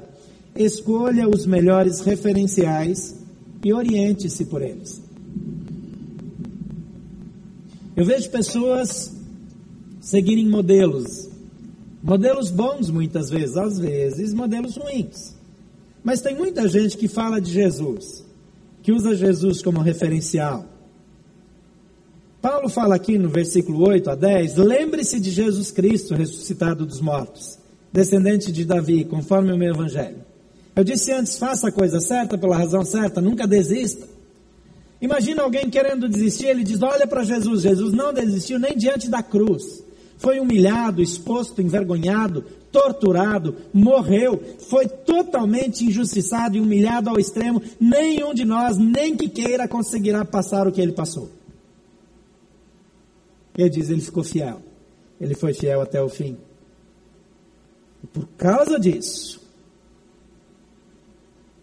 escolha 0.55 1.29
os 1.29 1.45
melhores 1.45 2.01
referenciais 2.01 3.15
e 3.63 3.73
oriente-se 3.73 4.45
por 4.45 4.61
eles. 4.61 5.01
Eu 7.95 8.05
vejo 8.05 8.29
pessoas 8.29 9.15
seguirem 9.99 10.47
modelos, 10.47 11.29
modelos 12.01 12.49
bons 12.49 12.89
muitas 12.89 13.29
vezes, 13.29 13.57
às 13.57 13.77
vezes 13.77 14.33
modelos 14.33 14.75
ruins. 14.75 15.35
Mas 16.03 16.21
tem 16.21 16.35
muita 16.35 16.67
gente 16.67 16.97
que 16.97 17.07
fala 17.07 17.39
de 17.39 17.51
Jesus, 17.51 18.25
que 18.81 18.91
usa 18.91 19.15
Jesus 19.15 19.61
como 19.61 19.81
referencial. 19.81 20.65
Paulo 22.41 22.69
fala 22.69 22.95
aqui 22.95 23.19
no 23.19 23.29
versículo 23.29 23.87
8 23.87 24.09
a 24.09 24.15
10: 24.15 24.55
lembre-se 24.55 25.19
de 25.19 25.29
Jesus 25.29 25.69
Cristo 25.69 26.15
ressuscitado 26.15 26.87
dos 26.87 26.99
mortos, 26.99 27.59
descendente 27.93 28.51
de 28.51 28.65
Davi, 28.65 29.05
conforme 29.05 29.53
o 29.53 29.57
meu 29.57 29.71
evangelho. 29.71 30.30
Eu 30.75 30.83
disse 30.83 31.11
antes, 31.11 31.37
faça 31.37 31.67
a 31.67 31.71
coisa 31.71 31.99
certa 31.99 32.37
pela 32.37 32.57
razão 32.57 32.85
certa, 32.85 33.21
nunca 33.21 33.45
desista. 33.45 34.07
Imagina 35.01 35.41
alguém 35.41 35.69
querendo 35.69 36.07
desistir, 36.07 36.45
ele 36.45 36.63
diz: 36.63 36.81
Olha 36.81 37.07
para 37.07 37.23
Jesus. 37.23 37.63
Jesus 37.63 37.91
não 37.91 38.13
desistiu 38.13 38.59
nem 38.59 38.77
diante 38.77 39.09
da 39.09 39.23
cruz. 39.23 39.83
Foi 40.17 40.39
humilhado, 40.39 41.01
exposto, 41.01 41.63
envergonhado, 41.63 42.45
torturado, 42.71 43.55
morreu, 43.73 44.39
foi 44.69 44.87
totalmente 44.87 45.83
injustiçado 45.83 46.55
e 46.55 46.61
humilhado 46.61 47.09
ao 47.09 47.19
extremo. 47.19 47.59
Nenhum 47.79 48.31
de 48.31 48.45
nós, 48.45 48.77
nem 48.77 49.17
que 49.17 49.27
queira, 49.27 49.67
conseguirá 49.67 50.23
passar 50.23 50.67
o 50.67 50.71
que 50.71 50.79
ele 50.79 50.91
passou. 50.91 51.29
Ele 53.57 53.69
diz: 53.69 53.89
Ele 53.89 54.01
ficou 54.01 54.23
fiel. 54.23 54.61
Ele 55.19 55.33
foi 55.33 55.55
fiel 55.55 55.81
até 55.81 55.99
o 55.99 56.07
fim. 56.07 56.37
E 58.03 58.07
por 58.07 58.27
causa 58.37 58.79
disso, 58.79 59.40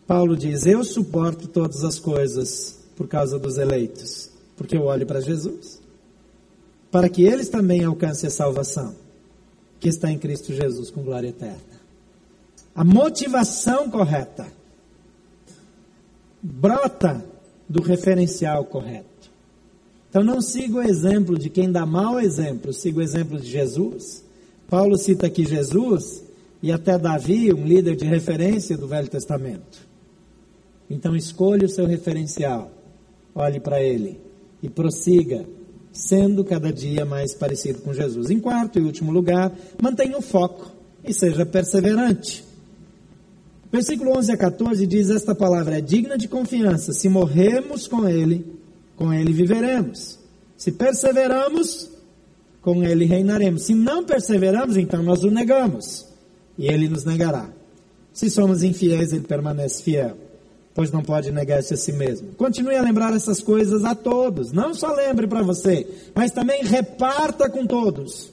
Paulo 0.08 0.34
diz: 0.34 0.64
Eu 0.64 0.82
suporto 0.82 1.46
todas 1.46 1.84
as 1.84 1.98
coisas 2.00 2.78
por 2.96 3.06
causa 3.06 3.38
dos 3.38 3.58
eleitos, 3.58 4.30
porque 4.56 4.74
eu 4.74 4.84
olho 4.84 5.06
para 5.06 5.20
Jesus, 5.20 5.78
para 6.90 7.10
que 7.10 7.22
eles 7.22 7.50
também 7.50 7.84
alcancem 7.84 8.26
a 8.26 8.30
salvação, 8.30 8.96
que 9.78 9.86
está 9.86 10.10
em 10.10 10.18
Cristo 10.18 10.54
Jesus 10.54 10.90
com 10.90 11.02
glória 11.02 11.28
eterna. 11.28 11.78
A 12.74 12.82
motivação 12.82 13.90
correta 13.90 14.46
brota 16.42 17.22
do 17.68 17.82
referencial 17.82 18.64
correto. 18.64 19.30
Então 20.08 20.24
não 20.24 20.40
siga 20.40 20.78
o 20.78 20.82
exemplo 20.82 21.38
de 21.38 21.50
quem 21.50 21.70
dá 21.70 21.84
mau 21.84 22.18
exemplo, 22.18 22.72
siga 22.72 23.00
o 23.00 23.02
exemplo 23.02 23.38
de 23.38 23.50
Jesus. 23.50 24.24
Paulo 24.70 24.96
cita 24.96 25.26
aqui 25.26 25.44
Jesus 25.44 26.22
e 26.62 26.72
até 26.72 26.96
Davi, 26.96 27.52
um 27.52 27.66
líder 27.66 27.94
de 27.94 28.06
referência 28.06 28.78
do 28.78 28.88
Velho 28.88 29.08
Testamento. 29.08 29.87
Então 30.90 31.14
escolha 31.14 31.66
o 31.66 31.68
seu 31.68 31.86
referencial, 31.86 32.70
olhe 33.34 33.60
para 33.60 33.82
ele 33.82 34.18
e 34.62 34.68
prossiga, 34.68 35.44
sendo 35.92 36.44
cada 36.44 36.72
dia 36.72 37.04
mais 37.04 37.34
parecido 37.34 37.80
com 37.80 37.92
Jesus. 37.92 38.30
Em 38.30 38.40
quarto 38.40 38.78
e 38.78 38.82
último 38.82 39.12
lugar, 39.12 39.52
mantenha 39.80 40.16
o 40.16 40.22
foco 40.22 40.70
e 41.04 41.12
seja 41.12 41.44
perseverante. 41.44 42.44
Versículo 43.70 44.16
11 44.16 44.32
a 44.32 44.36
14 44.36 44.86
diz: 44.86 45.10
Esta 45.10 45.34
palavra 45.34 45.76
é 45.78 45.80
digna 45.80 46.16
de 46.16 46.26
confiança. 46.26 46.92
Se 46.92 47.08
morremos 47.08 47.86
com 47.86 48.08
ele, 48.08 48.46
com 48.96 49.12
ele 49.12 49.32
viveremos. 49.32 50.18
Se 50.56 50.72
perseveramos, 50.72 51.90
com 52.62 52.82
ele 52.82 53.04
reinaremos. 53.04 53.64
Se 53.64 53.74
não 53.74 54.04
perseveramos, 54.04 54.78
então 54.78 55.02
nós 55.02 55.22
o 55.22 55.30
negamos 55.30 56.06
e 56.56 56.66
ele 56.66 56.88
nos 56.88 57.04
negará. 57.04 57.50
Se 58.12 58.30
somos 58.30 58.62
infiéis, 58.62 59.12
ele 59.12 59.24
permanece 59.24 59.82
fiel 59.82 60.16
pois 60.78 60.92
não 60.92 61.02
pode 61.02 61.32
negar-se 61.32 61.74
a 61.74 61.76
si 61.76 61.90
mesmo. 61.90 62.34
Continue 62.34 62.76
a 62.76 62.82
lembrar 62.82 63.12
essas 63.12 63.42
coisas 63.42 63.84
a 63.84 63.96
todos, 63.96 64.52
não 64.52 64.72
só 64.72 64.94
lembre 64.94 65.26
para 65.26 65.42
você, 65.42 65.84
mas 66.14 66.30
também 66.30 66.62
reparta 66.62 67.50
com 67.50 67.66
todos. 67.66 68.30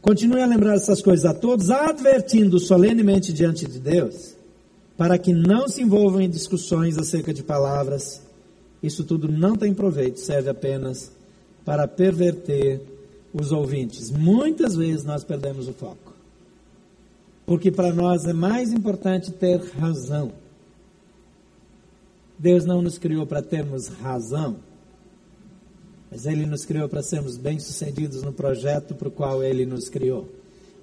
Continue 0.00 0.42
a 0.42 0.46
lembrar 0.46 0.74
essas 0.74 1.00
coisas 1.00 1.24
a 1.24 1.32
todos, 1.32 1.70
advertindo 1.70 2.58
solenemente 2.58 3.32
diante 3.32 3.64
de 3.64 3.78
Deus, 3.78 4.34
para 4.96 5.16
que 5.18 5.32
não 5.32 5.68
se 5.68 5.82
envolvam 5.82 6.20
em 6.20 6.28
discussões 6.28 6.98
acerca 6.98 7.32
de 7.32 7.44
palavras. 7.44 8.20
Isso 8.82 9.04
tudo 9.04 9.30
não 9.30 9.54
tem 9.54 9.72
proveito, 9.72 10.18
serve 10.18 10.50
apenas 10.50 11.12
para 11.64 11.86
perverter 11.86 12.91
os 13.32 13.52
ouvintes. 13.52 14.10
Muitas 14.10 14.76
vezes 14.76 15.04
nós 15.04 15.24
perdemos 15.24 15.68
o 15.68 15.72
foco. 15.72 16.12
Porque 17.46 17.70
para 17.70 17.92
nós 17.92 18.24
é 18.24 18.32
mais 18.32 18.72
importante 18.72 19.32
ter 19.32 19.60
razão. 19.78 20.32
Deus 22.38 22.64
não 22.64 22.82
nos 22.82 22.98
criou 22.98 23.26
para 23.26 23.42
termos 23.42 23.88
razão, 23.88 24.56
mas 26.10 26.26
Ele 26.26 26.44
nos 26.44 26.64
criou 26.64 26.88
para 26.88 27.02
sermos 27.02 27.36
bem-sucedidos 27.36 28.22
no 28.22 28.32
projeto 28.32 28.94
para 28.94 29.08
o 29.08 29.12
qual 29.12 29.42
Ele 29.42 29.64
nos 29.64 29.88
criou. 29.88 30.28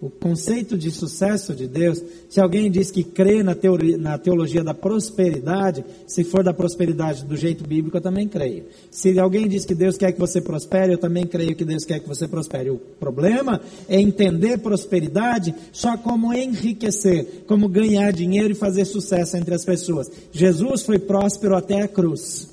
O 0.01 0.09
conceito 0.09 0.77
de 0.77 0.89
sucesso 0.91 1.53
de 1.53 1.67
Deus, 1.67 2.01
se 2.29 2.39
alguém 2.39 2.71
diz 2.71 2.89
que 2.89 3.03
crê 3.03 3.43
na, 3.43 3.53
teoria, 3.53 3.97
na 3.97 4.17
teologia 4.17 4.63
da 4.63 4.73
prosperidade, 4.73 5.83
se 6.07 6.23
for 6.23 6.41
da 6.41 6.53
prosperidade 6.53 7.25
do 7.25 7.35
jeito 7.35 7.67
bíblico, 7.67 7.97
eu 7.97 8.01
também 8.01 8.25
creio. 8.25 8.63
Se 8.89 9.19
alguém 9.19 9.45
diz 9.45 9.65
que 9.65 9.75
Deus 9.75 9.97
quer 9.97 10.13
que 10.13 10.19
você 10.19 10.39
prospere, 10.39 10.93
eu 10.93 10.97
também 10.97 11.27
creio 11.27 11.53
que 11.53 11.65
Deus 11.65 11.83
quer 11.83 11.99
que 11.99 12.07
você 12.07 12.29
prospere. 12.29 12.69
O 12.69 12.77
problema 12.77 13.59
é 13.89 13.99
entender 13.99 14.59
prosperidade 14.59 15.53
só 15.73 15.97
como 15.97 16.33
enriquecer, 16.33 17.43
como 17.45 17.67
ganhar 17.67 18.13
dinheiro 18.13 18.53
e 18.53 18.55
fazer 18.55 18.85
sucesso 18.85 19.35
entre 19.35 19.53
as 19.53 19.65
pessoas. 19.65 20.09
Jesus 20.31 20.81
foi 20.81 20.97
próspero 20.97 21.57
até 21.57 21.81
a 21.81 21.89
cruz. 21.89 22.49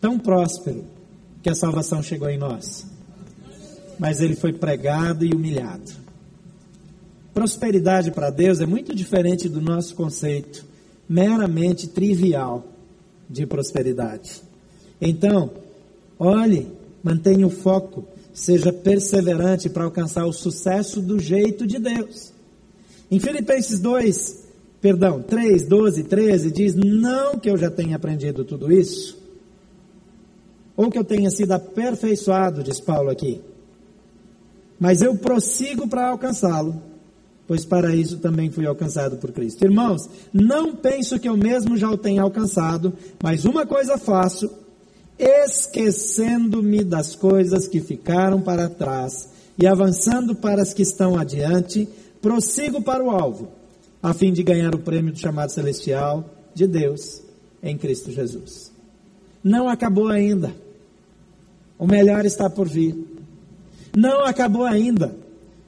Tão 0.00 0.18
próspero 0.18 0.82
que 1.42 1.50
a 1.50 1.54
salvação 1.54 2.02
chegou 2.02 2.30
em 2.30 2.38
nós 2.38 2.97
mas 3.98 4.20
ele 4.20 4.36
foi 4.36 4.52
pregado 4.52 5.24
e 5.24 5.32
humilhado. 5.32 5.90
Prosperidade 7.34 8.10
para 8.10 8.30
Deus 8.30 8.60
é 8.60 8.66
muito 8.66 8.94
diferente 8.94 9.48
do 9.48 9.60
nosso 9.60 9.94
conceito 9.94 10.64
meramente 11.08 11.88
trivial 11.88 12.66
de 13.28 13.46
prosperidade. 13.46 14.42
Então, 15.00 15.50
olhe, 16.18 16.66
mantenha 17.02 17.46
o 17.46 17.50
foco, 17.50 18.04
seja 18.34 18.72
perseverante 18.72 19.68
para 19.68 19.84
alcançar 19.84 20.26
o 20.26 20.32
sucesso 20.32 21.00
do 21.00 21.18
jeito 21.18 21.66
de 21.66 21.78
Deus. 21.78 22.32
Em 23.10 23.18
Filipenses 23.18 23.80
2, 23.80 24.44
perdão, 24.80 25.22
3, 25.22 25.66
12, 25.66 26.04
13 26.04 26.50
diz: 26.50 26.74
Não 26.74 27.38
que 27.38 27.48
eu 27.48 27.56
já 27.56 27.70
tenha 27.70 27.96
aprendido 27.96 28.44
tudo 28.44 28.70
isso, 28.70 29.18
ou 30.76 30.90
que 30.90 30.98
eu 30.98 31.04
tenha 31.04 31.30
sido 31.30 31.52
aperfeiçoado, 31.52 32.62
diz 32.62 32.80
Paulo 32.80 33.10
aqui, 33.10 33.40
mas 34.78 35.02
eu 35.02 35.16
prossigo 35.16 35.88
para 35.88 36.08
alcançá-lo, 36.08 36.80
pois 37.46 37.64
para 37.64 37.94
isso 37.94 38.18
também 38.18 38.50
fui 38.50 38.66
alcançado 38.66 39.16
por 39.16 39.32
Cristo. 39.32 39.64
Irmãos, 39.64 40.08
não 40.32 40.76
penso 40.76 41.18
que 41.18 41.28
eu 41.28 41.36
mesmo 41.36 41.76
já 41.76 41.90
o 41.90 41.96
tenha 41.96 42.22
alcançado, 42.22 42.92
mas 43.22 43.44
uma 43.44 43.66
coisa 43.66 43.98
faço, 43.98 44.50
esquecendo-me 45.18 46.84
das 46.84 47.14
coisas 47.14 47.66
que 47.66 47.80
ficaram 47.80 48.40
para 48.40 48.68
trás 48.68 49.28
e 49.58 49.66
avançando 49.66 50.36
para 50.36 50.62
as 50.62 50.72
que 50.72 50.82
estão 50.82 51.18
adiante, 51.18 51.88
prossigo 52.22 52.80
para 52.80 53.02
o 53.02 53.10
alvo, 53.10 53.48
a 54.02 54.14
fim 54.14 54.32
de 54.32 54.42
ganhar 54.42 54.74
o 54.74 54.78
prêmio 54.78 55.12
do 55.12 55.18
chamado 55.18 55.50
celestial 55.50 56.24
de 56.54 56.66
Deus 56.66 57.22
em 57.62 57.76
Cristo 57.76 58.12
Jesus. 58.12 58.70
Não 59.42 59.68
acabou 59.68 60.08
ainda. 60.08 60.54
O 61.78 61.86
melhor 61.86 62.24
está 62.24 62.48
por 62.48 62.68
vir. 62.68 63.17
Não 63.96 64.24
acabou 64.24 64.64
ainda. 64.64 65.16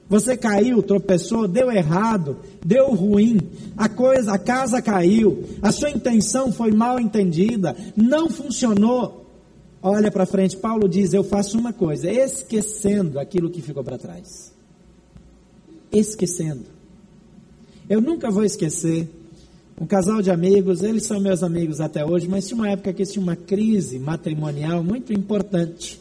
Você 0.09 0.35
caiu, 0.35 0.83
tropeçou, 0.83 1.47
deu 1.47 1.71
errado, 1.71 2.37
deu 2.65 2.93
ruim, 2.93 3.39
a 3.77 3.87
coisa, 3.87 4.33
a 4.33 4.37
casa 4.37 4.81
caiu, 4.81 5.45
a 5.61 5.71
sua 5.71 5.89
intenção 5.89 6.51
foi 6.51 6.69
mal 6.71 6.99
entendida, 6.99 7.73
não 7.95 8.29
funcionou. 8.29 9.25
Olha 9.81 10.11
para 10.11 10.25
frente, 10.25 10.57
Paulo 10.57 10.89
diz: 10.89 11.13
Eu 11.13 11.23
faço 11.23 11.57
uma 11.57 11.71
coisa, 11.71 12.11
esquecendo 12.11 13.19
aquilo 13.19 13.49
que 13.49 13.61
ficou 13.61 13.85
para 13.85 13.97
trás. 13.97 14.53
Esquecendo. 15.89 16.65
Eu 17.89 18.01
nunca 18.01 18.29
vou 18.29 18.43
esquecer 18.43 19.09
um 19.79 19.85
casal 19.85 20.21
de 20.21 20.29
amigos, 20.29 20.83
eles 20.83 21.05
são 21.05 21.19
meus 21.19 21.41
amigos 21.41 21.81
até 21.81 22.05
hoje, 22.05 22.27
mas 22.27 22.47
tinha 22.47 22.55
uma 22.55 22.69
época 22.69 22.93
que 22.93 23.03
tinha 23.03 23.23
uma 23.23 23.35
crise 23.35 23.97
matrimonial 23.97 24.83
muito 24.83 25.11
importante. 25.11 25.99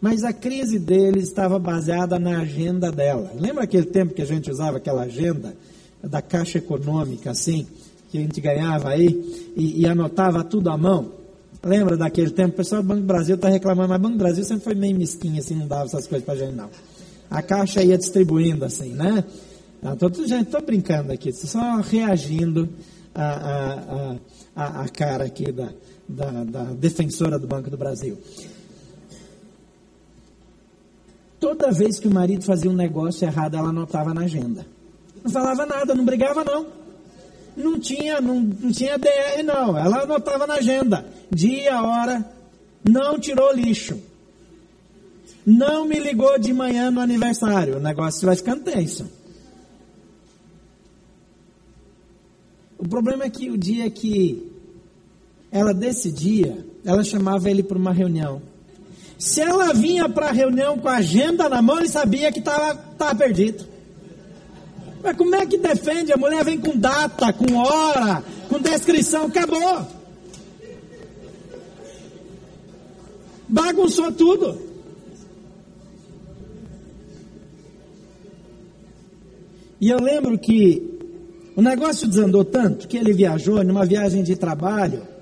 Mas 0.00 0.22
a 0.22 0.32
crise 0.32 0.78
deles 0.78 1.24
estava 1.24 1.58
baseada 1.58 2.18
na 2.18 2.40
agenda 2.40 2.90
dela. 2.92 3.32
Lembra 3.34 3.64
aquele 3.64 3.86
tempo 3.86 4.14
que 4.14 4.22
a 4.22 4.26
gente 4.26 4.50
usava 4.50 4.76
aquela 4.76 5.02
agenda 5.02 5.56
da 6.02 6.22
Caixa 6.22 6.58
Econômica, 6.58 7.32
assim, 7.32 7.66
que 8.08 8.18
a 8.18 8.20
gente 8.20 8.40
ganhava 8.40 8.90
aí 8.90 9.52
e, 9.56 9.80
e 9.80 9.86
anotava 9.86 10.44
tudo 10.44 10.70
à 10.70 10.76
mão? 10.76 11.12
Lembra 11.62 11.96
daquele 11.96 12.30
tempo? 12.30 12.54
O 12.54 12.56
pessoal 12.56 12.82
do 12.82 12.86
Banco 12.86 13.00
do 13.00 13.06
Brasil 13.06 13.34
está 13.34 13.48
reclamando, 13.48 13.88
mas 13.88 13.98
o 13.98 14.02
Banco 14.02 14.14
do 14.14 14.18
Brasil 14.18 14.44
sempre 14.44 14.64
foi 14.64 14.74
meio 14.76 14.96
mesquinho, 14.96 15.38
assim, 15.40 15.56
não 15.56 15.66
dava 15.66 15.86
essas 15.86 16.06
coisas 16.06 16.24
para 16.24 16.34
a 16.34 16.36
gente, 16.36 16.54
não. 16.54 16.70
A 17.28 17.42
Caixa 17.42 17.82
ia 17.82 17.98
distribuindo, 17.98 18.64
assim, 18.64 18.92
né? 18.92 19.24
Estou 19.92 20.10
tô, 20.10 20.60
brincando 20.64 21.12
aqui, 21.12 21.32
só 21.32 21.80
reagindo 21.80 22.68
a, 23.14 23.24
a, 23.24 24.16
a, 24.56 24.82
a 24.82 24.88
cara 24.88 25.24
aqui 25.24 25.52
da, 25.52 25.70
da, 26.08 26.44
da 26.44 26.64
defensora 26.74 27.38
do 27.38 27.46
Banco 27.46 27.68
do 27.70 27.76
Brasil. 27.76 28.16
Toda 31.40 31.70
vez 31.70 31.98
que 32.00 32.08
o 32.08 32.14
marido 32.14 32.44
fazia 32.44 32.70
um 32.70 32.74
negócio 32.74 33.26
errado, 33.26 33.56
ela 33.56 33.68
anotava 33.68 34.12
na 34.12 34.22
agenda. 34.22 34.66
Não 35.22 35.30
falava 35.30 35.64
nada, 35.66 35.94
não 35.94 36.04
brigava 36.04 36.44
não. 36.44 36.66
Não 37.56 37.78
tinha, 37.78 38.20
não, 38.20 38.40
não 38.40 38.72
tinha 38.72 38.98
DR 38.98 39.42
não. 39.44 39.76
Ela 39.76 40.02
anotava 40.02 40.46
na 40.46 40.54
agenda. 40.54 41.04
Dia, 41.30 41.82
hora. 41.82 42.24
Não 42.88 43.18
tirou 43.18 43.52
lixo. 43.52 44.00
Não 45.44 45.86
me 45.86 45.98
ligou 45.98 46.38
de 46.38 46.52
manhã 46.52 46.90
no 46.90 47.00
aniversário. 47.00 47.76
O 47.76 47.80
negócio 47.80 48.26
vai 48.26 48.36
ficando 48.36 48.62
tenso. 48.62 49.10
O 52.78 52.86
problema 52.86 53.24
é 53.24 53.30
que 53.30 53.50
o 53.50 53.58
dia 53.58 53.90
que 53.90 54.52
ela 55.50 55.74
decidia, 55.74 56.64
ela 56.84 57.02
chamava 57.02 57.50
ele 57.50 57.62
para 57.62 57.78
uma 57.78 57.92
reunião. 57.92 58.40
Se 59.18 59.40
ela 59.40 59.74
vinha 59.74 60.08
para 60.08 60.28
a 60.28 60.32
reunião 60.32 60.78
com 60.78 60.88
a 60.88 60.98
agenda 60.98 61.48
na 61.48 61.60
mão, 61.60 61.78
ele 61.78 61.88
sabia 61.88 62.30
que 62.30 62.38
estava 62.38 63.14
perdido. 63.16 63.66
Mas 65.02 65.16
como 65.16 65.34
é 65.34 65.44
que 65.44 65.58
defende? 65.58 66.12
A 66.12 66.16
mulher 66.16 66.44
vem 66.44 66.58
com 66.58 66.76
data, 66.76 67.32
com 67.32 67.56
hora, 67.56 68.22
com 68.48 68.60
descrição, 68.60 69.26
acabou. 69.26 69.86
Bagunçou 73.48 74.12
tudo. 74.12 74.68
E 79.80 79.88
eu 79.88 80.00
lembro 80.00 80.38
que 80.38 81.00
o 81.56 81.62
negócio 81.62 82.06
desandou 82.06 82.44
tanto 82.44 82.86
que 82.86 82.96
ele 82.96 83.12
viajou 83.12 83.64
numa 83.64 83.84
viagem 83.84 84.22
de 84.22 84.36
trabalho 84.36 85.17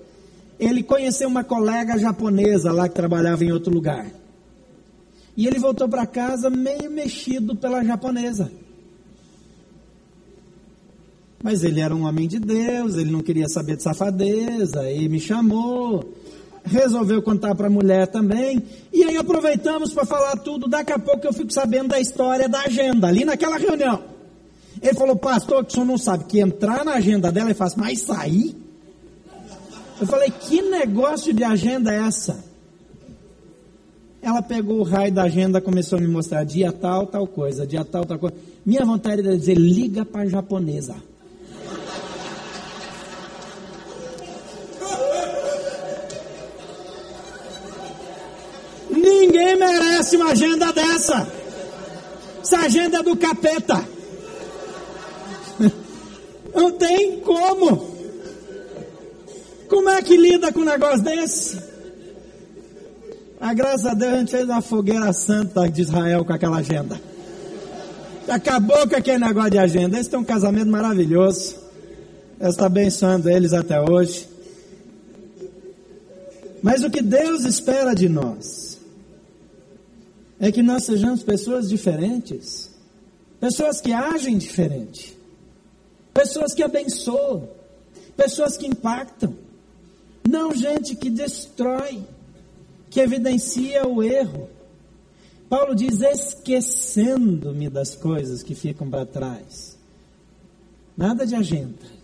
ele 0.59 0.83
conheceu 0.83 1.29
uma 1.29 1.45
colega 1.45 1.99
japonesa 1.99 2.73
lá 2.73 2.88
que 2.88 2.95
trabalhava 2.95 3.45
em 3.45 3.53
outro 3.53 3.73
lugar. 3.73 4.07
E 5.37 5.47
ele 5.47 5.59
voltou 5.59 5.88
para 5.88 6.07
casa 6.07 6.49
meio 6.49 6.90
mexido 6.90 7.55
pela 7.55 7.85
japonesa. 7.85 8.51
Mas 11.42 11.62
ele 11.62 11.81
era 11.81 11.95
um 11.95 12.07
homem 12.07 12.27
de 12.27 12.38
Deus, 12.38 12.97
ele 12.97 13.11
não 13.11 13.21
queria 13.21 13.49
saber 13.49 13.77
de 13.77 13.83
safadeza, 13.83 14.90
e 14.90 15.07
me 15.09 15.21
chamou, 15.21 16.12
resolveu 16.64 17.23
contar 17.23 17.55
para 17.55 17.66
a 17.66 17.71
mulher 17.71 18.07
também, 18.07 18.62
e 18.92 19.05
aí 19.05 19.16
aproveitamos 19.16 19.92
para 19.92 20.07
falar 20.07 20.37
tudo. 20.37 20.66
Daqui 20.66 20.92
a 20.92 20.99
pouco 20.99 21.27
eu 21.27 21.33
fico 21.35 21.53
sabendo 21.53 21.88
da 21.88 22.01
história 22.01 22.49
da 22.49 22.61
agenda, 22.62 23.07
ali 23.07 23.25
naquela 23.25 23.59
reunião. 23.59 24.03
Ele 24.83 24.95
falou, 24.95 25.16
pastor, 25.16 25.64
que 25.64 25.73
o 25.73 25.75
senhor 25.75 25.87
não 25.87 25.99
sabe 25.99 26.25
que 26.25 26.40
entrar 26.40 26.85
na 26.85 26.95
agenda 26.95 27.31
dela 27.31 27.51
é 27.51 27.55
fácil, 27.55 27.81
mas 27.81 28.01
sair? 28.01 28.57
Eu 29.98 30.06
falei, 30.06 30.30
que 30.30 30.61
negócio 30.61 31.32
de 31.32 31.42
agenda 31.42 31.90
é 31.92 32.06
essa? 32.06 32.44
Ela 34.20 34.42
pegou 34.42 34.80
o 34.80 34.82
raio 34.82 35.12
da 35.12 35.22
agenda, 35.22 35.61
começou 35.61 35.98
a 35.98 36.00
me 36.00 36.09
mostrar 36.09 36.44
dia 36.44 36.72
tal, 36.72 37.06
tal 37.06 37.26
coisa, 37.26 37.66
dia 37.66 37.85
tal, 37.85 38.04
tal 38.04 38.18
coisa. 38.18 38.37
Minha 38.64 38.85
vontade 38.85 39.22
era 39.22 39.38
dizer, 39.38 39.54
liga 39.54 40.04
para 40.04 40.22
a 40.22 40.26
japonesa. 40.26 40.96
Ninguém 48.90 49.56
merece 49.56 50.16
uma 50.16 50.32
agenda 50.32 50.72
dessa. 50.72 51.32
Essa 52.42 52.59
agenda 52.59 52.98
é 52.98 53.02
do 53.02 53.16
capeta. 53.16 53.82
Não 56.54 56.72
tem 56.72 57.20
como. 57.20 57.95
Como 59.87 59.99
é 59.99 60.03
que 60.03 60.16
lida 60.16 60.53
com 60.53 60.62
um 60.62 60.64
negócio 60.64 61.01
desse? 61.01 61.62
A 63.40 63.55
graças 63.55 63.87
a 63.87 63.94
Deus 63.94 64.14
a 64.14 64.19
gente 64.19 64.33
fez 64.33 64.44
uma 64.44 64.60
fogueira 64.60 65.13
santa 65.13 65.69
de 65.69 65.81
Israel 65.81 66.25
com 66.25 66.33
aquela 66.33 66.56
agenda. 66.56 67.00
Acabou 68.27 68.88
com 68.88 68.96
aquele 68.96 69.25
negócio 69.25 69.52
de 69.52 69.58
agenda. 69.58 69.96
Eles 69.96 70.08
têm 70.08 70.19
um 70.19 70.25
casamento 70.25 70.69
maravilhoso. 70.69 71.54
Deus 72.37 72.50
está 72.50 72.67
abençoando 72.67 73.31
eles 73.31 73.52
até 73.52 73.81
hoje. 73.81 74.29
Mas 76.60 76.83
o 76.83 76.90
que 76.90 77.00
Deus 77.00 77.44
espera 77.44 77.94
de 77.94 78.08
nós 78.08 78.81
é 80.40 80.50
que 80.50 80.65
nós 80.65 80.85
sejamos 80.85 81.23
pessoas 81.23 81.69
diferentes, 81.69 82.73
pessoas 83.38 83.81
que 83.81 83.92
agem 83.92 84.37
diferente, 84.37 85.17
pessoas 86.13 86.52
que 86.52 86.65
abençoam, 86.65 87.48
pessoas 88.17 88.56
que 88.56 88.67
impactam. 88.67 89.46
Não 90.27 90.54
gente 90.54 90.96
que 90.96 91.08
destrói, 91.08 92.04
que 92.90 93.00
evidencia 93.00 93.87
o 93.87 94.02
erro. 94.02 94.48
Paulo 95.48 95.74
diz: 95.74 96.00
esquecendo-me 96.00 97.70
das 97.70 97.94
coisas 97.94 98.42
que 98.42 98.54
ficam 98.54 98.90
para 98.90 99.06
trás. 99.06 99.79
Nada 100.96 101.27
de 101.27 101.35
agenda. 101.35 101.96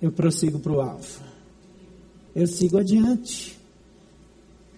Eu 0.00 0.10
prossigo 0.10 0.58
para 0.58 0.72
o 0.72 0.80
alvo. 0.80 1.22
Eu 2.34 2.46
sigo 2.46 2.78
adiante. 2.78 3.58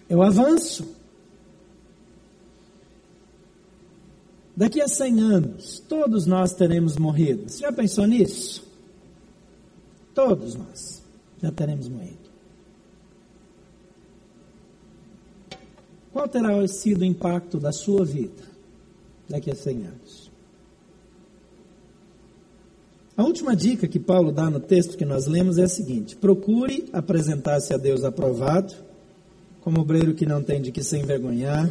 Eu 0.07 0.21
avanço. 0.21 0.95
Daqui 4.55 4.81
a 4.81 4.87
100 4.87 5.19
anos, 5.21 5.79
todos 5.87 6.25
nós 6.25 6.53
teremos 6.53 6.97
morrido. 6.97 7.49
Você 7.49 7.59
já 7.59 7.71
pensou 7.71 8.05
nisso? 8.05 8.67
Todos 10.13 10.55
nós 10.55 10.98
já 11.41 11.51
teremos 11.51 11.87
morrido. 11.87 12.29
Qual 16.11 16.27
terá 16.27 16.67
sido 16.67 17.01
o 17.01 17.05
impacto 17.05 17.59
da 17.59 17.71
sua 17.71 18.03
vida 18.03 18.43
daqui 19.29 19.51
a 19.51 19.55
100 19.55 19.85
anos? 19.85 20.29
A 23.15 23.23
última 23.23 23.53
dica 23.55 23.87
que 23.87 23.99
Paulo 23.99 24.31
dá 24.31 24.49
no 24.49 24.61
texto 24.61 24.97
que 24.97 25.03
nós 25.03 25.27
lemos 25.27 25.57
é 25.57 25.63
a 25.63 25.69
seguinte: 25.69 26.15
procure 26.15 26.89
apresentar-se 26.93 27.73
a 27.73 27.77
Deus 27.77 28.03
aprovado, 28.03 28.73
como 29.61 29.81
obreiro 29.81 30.13
que 30.13 30.25
não 30.25 30.41
tem 30.41 30.61
de 30.61 30.71
que 30.71 30.83
se 30.83 30.97
envergonhar 30.97 31.69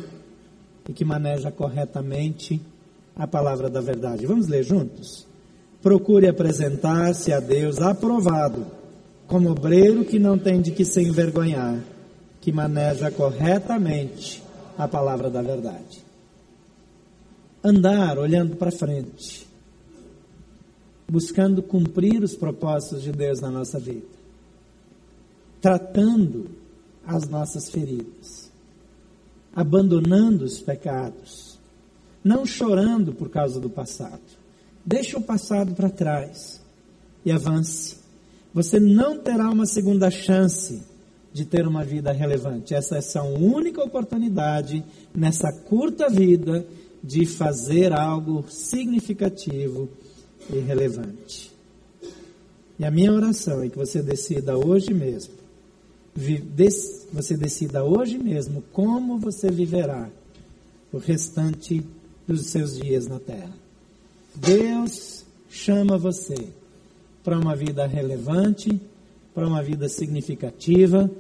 e 0.89 0.93
que 0.93 1.05
maneja 1.05 1.51
corretamente 1.51 2.61
a 3.17 3.27
palavra 3.27 3.69
da 3.69 3.81
verdade. 3.81 4.27
Vamos 4.27 4.47
ler 4.47 4.63
juntos? 4.63 5.27
Procure 5.83 6.29
apresentar-se 6.29 7.33
a 7.33 7.41
Deus 7.41 7.81
aprovado, 7.81 8.67
como 9.29 9.51
obreiro 9.51 10.07
que 10.07 10.19
não 10.19 10.39
tem 10.39 10.61
de 10.61 10.73
que 10.73 10.85
se 10.85 11.03
envergonhar 11.03 11.79
que 12.41 12.51
maneja 12.51 13.11
corretamente 13.11 14.43
a 14.77 14.89
palavra 14.89 15.29
da 15.29 15.43
verdade. 15.43 16.03
Andar 17.63 18.19
olhando 18.19 18.57
para 18.57 18.71
frente, 18.71 19.47
buscando 21.07 21.63
cumprir 21.63 22.23
os 22.23 22.35
propósitos 22.35 23.03
de 23.03 23.13
Deus 23.13 23.41
na 23.41 23.51
nossa 23.51 23.79
vida, 23.79 24.07
tratando 25.61 26.49
as 27.07 27.29
nossas 27.29 27.69
feridas, 27.69 28.51
abandonando 29.55 30.45
os 30.45 30.59
pecados, 30.59 31.59
não 32.25 32.47
chorando 32.47 33.13
por 33.13 33.29
causa 33.29 33.61
do 33.61 33.69
passado. 33.69 34.23
Deixe 34.87 35.15
o 35.17 35.21
passado 35.21 35.75
para 35.75 35.91
trás 35.91 36.63
e 37.27 37.31
avance. 37.31 37.98
Você 38.53 38.81
não 38.81 39.19
terá 39.19 39.51
uma 39.51 39.67
segunda 39.67 40.11
chance 40.11 40.83
de 41.33 41.45
ter 41.45 41.67
uma 41.67 41.85
vida 41.85 42.11
relevante. 42.13 42.75
Essa 42.75 42.99
é 42.99 43.19
a 43.19 43.23
única 43.23 43.83
oportunidade 43.83 44.85
nessa 45.15 45.53
curta 45.53 46.09
vida 46.09 46.67
de 47.03 47.27
fazer 47.27 47.93
algo 47.93 48.45
significativo 48.49 49.89
e 50.53 50.59
relevante. 50.59 51.53
E 52.79 52.85
a 52.85 52.91
minha 52.91 53.13
oração 53.13 53.63
é 53.63 53.69
que 53.69 53.77
você 53.77 54.03
decida 54.03 54.57
hoje 54.57 54.95
mesmo, 54.95 55.35
você 57.13 57.37
decida 57.37 57.85
hoje 57.85 58.19
mesmo 58.19 58.63
como 58.73 59.19
você 59.19 59.51
viverá 59.51 60.09
o 60.93 60.99
restante 60.99 61.85
dos 62.27 62.47
seus 62.47 62.77
dias 62.79 63.07
na 63.07 63.19
terra. 63.19 63.53
Deus 64.35 65.25
chama 65.49 65.99
você 65.99 66.49
para 67.29 67.39
uma 67.39 67.55
vida 67.55 67.87
relevante, 67.87 68.81
para 69.35 69.47
uma 69.47 69.63
vida 69.63 69.87
significativa, 69.87 71.11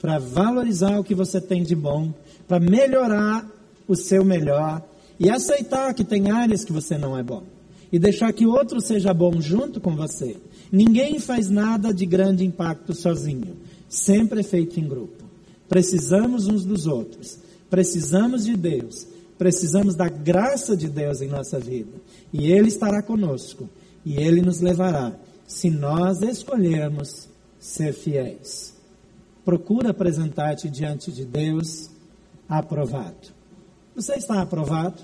para 0.00 0.18
valorizar 0.18 0.98
o 0.98 1.04
que 1.04 1.14
você 1.14 1.40
tem 1.40 1.62
de 1.62 1.76
bom, 1.76 2.12
para 2.48 2.58
melhorar 2.58 3.48
o 3.86 3.94
seu 3.94 4.24
melhor 4.24 4.82
e 5.20 5.30
aceitar 5.30 5.94
que 5.94 6.02
tem 6.02 6.32
áreas 6.32 6.64
que 6.64 6.72
você 6.72 6.98
não 6.98 7.16
é 7.16 7.22
bom. 7.22 7.44
E 7.92 7.98
deixar 8.00 8.32
que 8.32 8.44
outro 8.44 8.80
seja 8.80 9.14
bom 9.14 9.40
junto 9.40 9.80
com 9.80 9.94
você. 9.94 10.36
Ninguém 10.72 11.20
faz 11.20 11.48
nada 11.48 11.94
de 11.94 12.06
grande 12.06 12.44
impacto 12.44 12.92
sozinho, 12.92 13.56
sempre 13.88 14.40
é 14.40 14.42
feito 14.42 14.80
em 14.80 14.88
grupo. 14.88 15.22
Precisamos 15.68 16.48
uns 16.48 16.64
dos 16.64 16.88
outros, 16.88 17.38
precisamos 17.70 18.44
de 18.44 18.56
Deus, 18.56 19.06
precisamos 19.38 19.94
da 19.94 20.08
graça 20.08 20.76
de 20.76 20.88
Deus 20.88 21.20
em 21.20 21.28
nossa 21.28 21.60
vida. 21.60 21.92
E 22.32 22.50
Ele 22.50 22.66
estará 22.66 23.00
conosco. 23.00 23.70
E 24.04 24.16
Ele 24.16 24.42
nos 24.42 24.60
levará 24.60 25.12
se 25.52 25.70
nós 25.70 26.22
escolhermos 26.22 27.28
ser 27.60 27.92
fiéis. 27.92 28.74
Procura 29.44 29.90
apresentar-te 29.90 30.68
diante 30.70 31.12
de 31.12 31.26
Deus 31.26 31.90
aprovado. 32.48 33.28
Você 33.94 34.14
está 34.14 34.40
aprovado? 34.40 35.02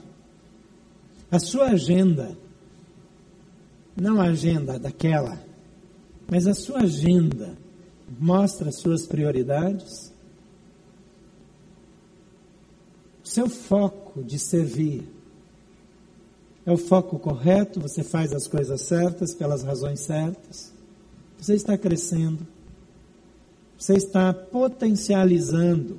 A 1.30 1.38
sua 1.38 1.66
agenda, 1.66 2.34
não 3.94 4.18
a 4.18 4.24
agenda 4.24 4.78
daquela, 4.78 5.38
mas 6.26 6.46
a 6.46 6.54
sua 6.54 6.80
agenda 6.80 7.54
mostra 8.18 8.70
as 8.70 8.76
suas 8.76 9.06
prioridades? 9.06 10.10
Seu 13.22 13.50
foco 13.50 14.24
de 14.24 14.38
servir 14.38 15.06
é 16.68 16.72
o 16.72 16.76
foco 16.76 17.18
correto? 17.18 17.80
Você 17.80 18.02
faz 18.02 18.30
as 18.30 18.46
coisas 18.46 18.82
certas 18.82 19.34
pelas 19.34 19.62
razões 19.62 20.00
certas? 20.00 20.70
Você 21.38 21.54
está 21.54 21.78
crescendo. 21.78 22.46
Você 23.78 23.94
está 23.94 24.34
potencializando 24.34 25.98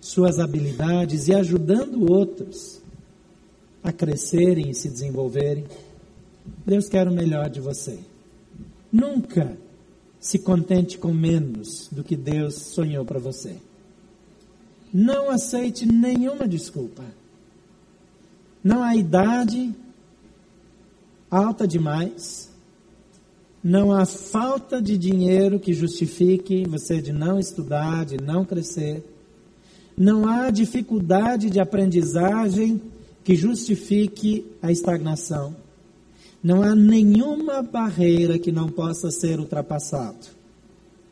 suas 0.00 0.38
habilidades 0.38 1.28
e 1.28 1.34
ajudando 1.34 2.10
outros 2.10 2.80
a 3.82 3.92
crescerem 3.92 4.70
e 4.70 4.74
se 4.74 4.88
desenvolverem. 4.88 5.66
Deus 6.64 6.88
quer 6.88 7.06
o 7.06 7.12
melhor 7.12 7.50
de 7.50 7.60
você. 7.60 7.98
Nunca 8.90 9.54
se 10.18 10.38
contente 10.38 10.96
com 10.96 11.12
menos 11.12 11.90
do 11.92 12.02
que 12.02 12.16
Deus 12.16 12.54
sonhou 12.54 13.04
para 13.04 13.18
você. 13.18 13.56
Não 14.94 15.28
aceite 15.28 15.84
nenhuma 15.84 16.48
desculpa. 16.48 17.04
Não 18.68 18.82
há 18.82 18.94
idade 18.94 19.74
alta 21.30 21.66
demais 21.66 22.48
não 23.62 23.92
há 23.92 24.06
falta 24.06 24.80
de 24.80 24.96
dinheiro 24.96 25.58
que 25.58 25.72
justifique 25.72 26.64
você 26.68 27.02
de 27.02 27.12
não 27.12 27.38
estudar, 27.38 28.04
de 28.04 28.16
não 28.16 28.44
crescer. 28.44 29.04
Não 29.96 30.28
há 30.28 30.50
dificuldade 30.50 31.50
de 31.50 31.58
aprendizagem 31.58 32.80
que 33.24 33.34
justifique 33.34 34.46
a 34.62 34.70
estagnação. 34.70 35.56
Não 36.42 36.62
há 36.62 36.74
nenhuma 36.74 37.62
barreira 37.62 38.38
que 38.38 38.52
não 38.52 38.68
possa 38.68 39.10
ser 39.10 39.40
ultrapassado 39.40 40.28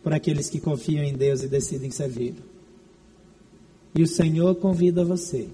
por 0.03 0.15
aqueles 0.15 0.49
que 0.49 0.61
confiam 0.61 1.03
em 1.03 1.15
Deus 1.15 1.43
e 1.43 1.49
decidem 1.49 1.91
servir. 1.91 2.35
E 3.93 4.03
o 4.03 4.07
Senhor 4.07 4.55
convida 4.55 5.05
você 5.05 5.49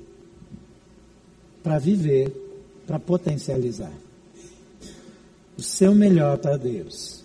para 1.62 1.78
viver, 1.78 2.32
para 2.86 2.98
potencializar 2.98 3.92
o 5.56 5.62
seu 5.62 5.94
melhor 5.94 6.38
para 6.38 6.56
Deus. 6.56 7.22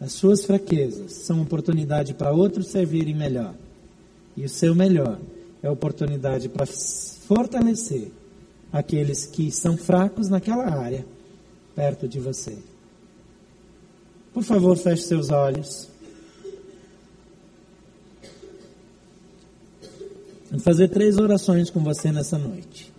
As 0.00 0.12
suas 0.12 0.44
fraquezas 0.44 1.12
são 1.12 1.42
oportunidade 1.42 2.14
para 2.14 2.32
outros 2.32 2.68
servirem 2.68 3.14
melhor. 3.14 3.54
E 4.36 4.44
o 4.44 4.48
seu 4.48 4.74
melhor 4.74 5.18
é 5.62 5.70
oportunidade 5.70 6.48
para 6.48 6.66
fortalecer 6.66 8.12
aqueles 8.72 9.26
que 9.26 9.50
são 9.50 9.76
fracos 9.76 10.28
naquela 10.28 10.66
área 10.66 11.04
perto 11.74 12.06
de 12.06 12.20
você. 12.20 12.56
Por 14.32 14.42
favor, 14.42 14.76
feche 14.76 15.02
seus 15.02 15.30
olhos. 15.30 15.88
Vou 20.50 20.60
fazer 20.60 20.88
três 20.88 21.16
orações 21.16 21.70
com 21.70 21.80
você 21.80 22.12
nessa 22.12 22.38
noite. 22.38 22.95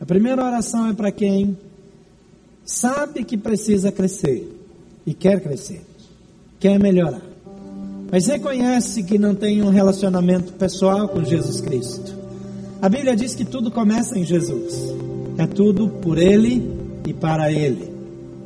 A 0.00 0.04
primeira 0.04 0.44
oração 0.44 0.88
é 0.88 0.92
para 0.92 1.10
quem 1.10 1.56
sabe 2.64 3.24
que 3.24 3.36
precisa 3.36 3.90
crescer 3.90 4.46
e 5.06 5.14
quer 5.14 5.40
crescer, 5.40 5.82
quer 6.60 6.78
melhorar, 6.78 7.22
mas 8.10 8.26
reconhece 8.26 9.02
que 9.04 9.18
não 9.18 9.34
tem 9.34 9.62
um 9.62 9.70
relacionamento 9.70 10.52
pessoal 10.52 11.08
com 11.08 11.24
Jesus 11.24 11.60
Cristo. 11.60 12.14
A 12.82 12.88
Bíblia 12.90 13.16
diz 13.16 13.34
que 13.34 13.44
tudo 13.44 13.70
começa 13.70 14.18
em 14.18 14.24
Jesus, 14.24 14.94
é 15.38 15.46
tudo 15.46 15.88
por 15.88 16.18
Ele 16.18 16.70
e 17.06 17.14
para 17.14 17.50
Ele, 17.50 17.90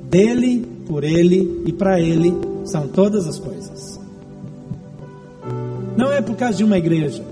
dele, 0.09 0.65
por 0.87 1.03
Ele 1.03 1.63
e 1.67 1.73
para 1.73 2.01
Ele 2.01 2.33
são 2.65 2.87
todas 2.87 3.27
as 3.27 3.39
coisas. 3.39 3.99
Não 5.97 6.13
é 6.13 6.23
por 6.23 6.37
causa 6.37 6.59
de 6.59 6.65
uma 6.65 6.79
igreja, 6.79 7.25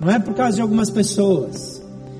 não 0.00 0.10
é 0.10 0.18
por 0.18 0.34
causa 0.34 0.56
de 0.56 0.62
algumas 0.62 0.90
pessoas, 0.90 1.75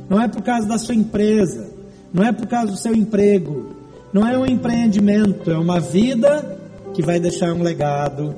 não 0.09 0.21
é 0.21 0.29
por 0.29 0.43
causa 0.43 0.67
da 0.67 0.79
sua 0.79 0.95
empresa, 0.95 1.69
não 2.13 2.25
é 2.25 2.33
por 2.33 2.47
causa 2.47 2.73
do 2.73 2.79
seu 2.79 2.95
emprego, 2.95 3.75
não 4.13 4.27
é 4.27 4.39
um 4.39 4.47
empreendimento, 4.47 5.51
é 5.51 5.59
uma 5.59 5.81
vida 5.81 6.59
que 6.95 7.03
vai 7.03 7.21
deixar 7.21 7.53
um 7.53 7.63
legado. 7.63 8.35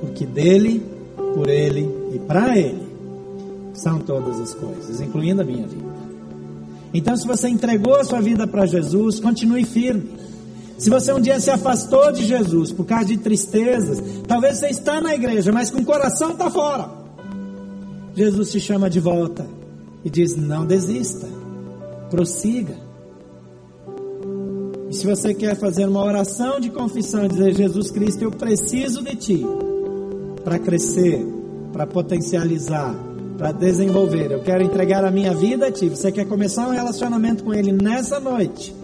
Porque 0.00 0.26
dele, 0.26 0.82
por 1.34 1.48
ele 1.48 1.88
e 2.12 2.18
para 2.18 2.58
Ele 2.58 2.88
são 3.74 4.00
todas 4.00 4.40
as 4.40 4.54
coisas, 4.54 5.00
incluindo 5.00 5.42
a 5.42 5.44
minha 5.44 5.66
vida. 5.66 5.88
Então, 6.92 7.16
se 7.16 7.26
você 7.26 7.48
entregou 7.48 7.96
a 7.96 8.04
sua 8.04 8.20
vida 8.20 8.46
para 8.46 8.66
Jesus, 8.66 9.20
continue 9.20 9.64
firme. 9.64 10.18
Se 10.78 10.90
você 10.90 11.12
um 11.12 11.20
dia 11.20 11.38
se 11.40 11.50
afastou 11.50 12.10
de 12.12 12.24
Jesus 12.24 12.72
por 12.72 12.86
causa 12.86 13.06
de 13.06 13.18
tristezas, 13.18 14.02
talvez 14.26 14.58
você 14.58 14.68
está 14.68 15.00
na 15.00 15.14
igreja, 15.14 15.52
mas 15.52 15.70
com 15.70 15.80
o 15.80 15.84
coração 15.84 16.32
está 16.32 16.50
fora. 16.50 16.97
Jesus 18.18 18.50
te 18.50 18.58
chama 18.58 18.90
de 18.90 18.98
volta 18.98 19.46
e 20.04 20.10
diz: 20.10 20.34
não 20.34 20.66
desista, 20.66 21.28
prossiga. 22.10 22.74
E 24.90 24.94
se 24.94 25.06
você 25.06 25.32
quer 25.32 25.54
fazer 25.54 25.86
uma 25.86 26.02
oração 26.04 26.58
de 26.58 26.68
confissão 26.68 27.26
e 27.26 27.28
dizer: 27.28 27.54
Jesus 27.54 27.92
Cristo, 27.92 28.22
eu 28.22 28.32
preciso 28.32 29.04
de 29.04 29.14
Ti 29.14 29.46
para 30.42 30.58
crescer, 30.58 31.24
para 31.72 31.86
potencializar, 31.86 32.92
para 33.36 33.52
desenvolver. 33.52 34.32
Eu 34.32 34.40
quero 34.40 34.64
entregar 34.64 35.04
a 35.04 35.12
minha 35.12 35.32
vida 35.32 35.68
a 35.68 35.70
Ti. 35.70 35.88
Você 35.88 36.10
quer 36.10 36.26
começar 36.26 36.66
um 36.66 36.72
relacionamento 36.72 37.44
com 37.44 37.54
Ele 37.54 37.70
nessa 37.70 38.18
noite? 38.18 38.74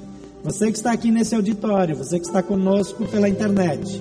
Você 0.44 0.70
que 0.70 0.76
está 0.76 0.92
aqui 0.92 1.10
nesse 1.10 1.34
auditório, 1.34 1.96
você 1.96 2.20
que 2.20 2.26
está 2.26 2.40
conosco 2.40 3.04
pela 3.06 3.28
internet, 3.28 4.00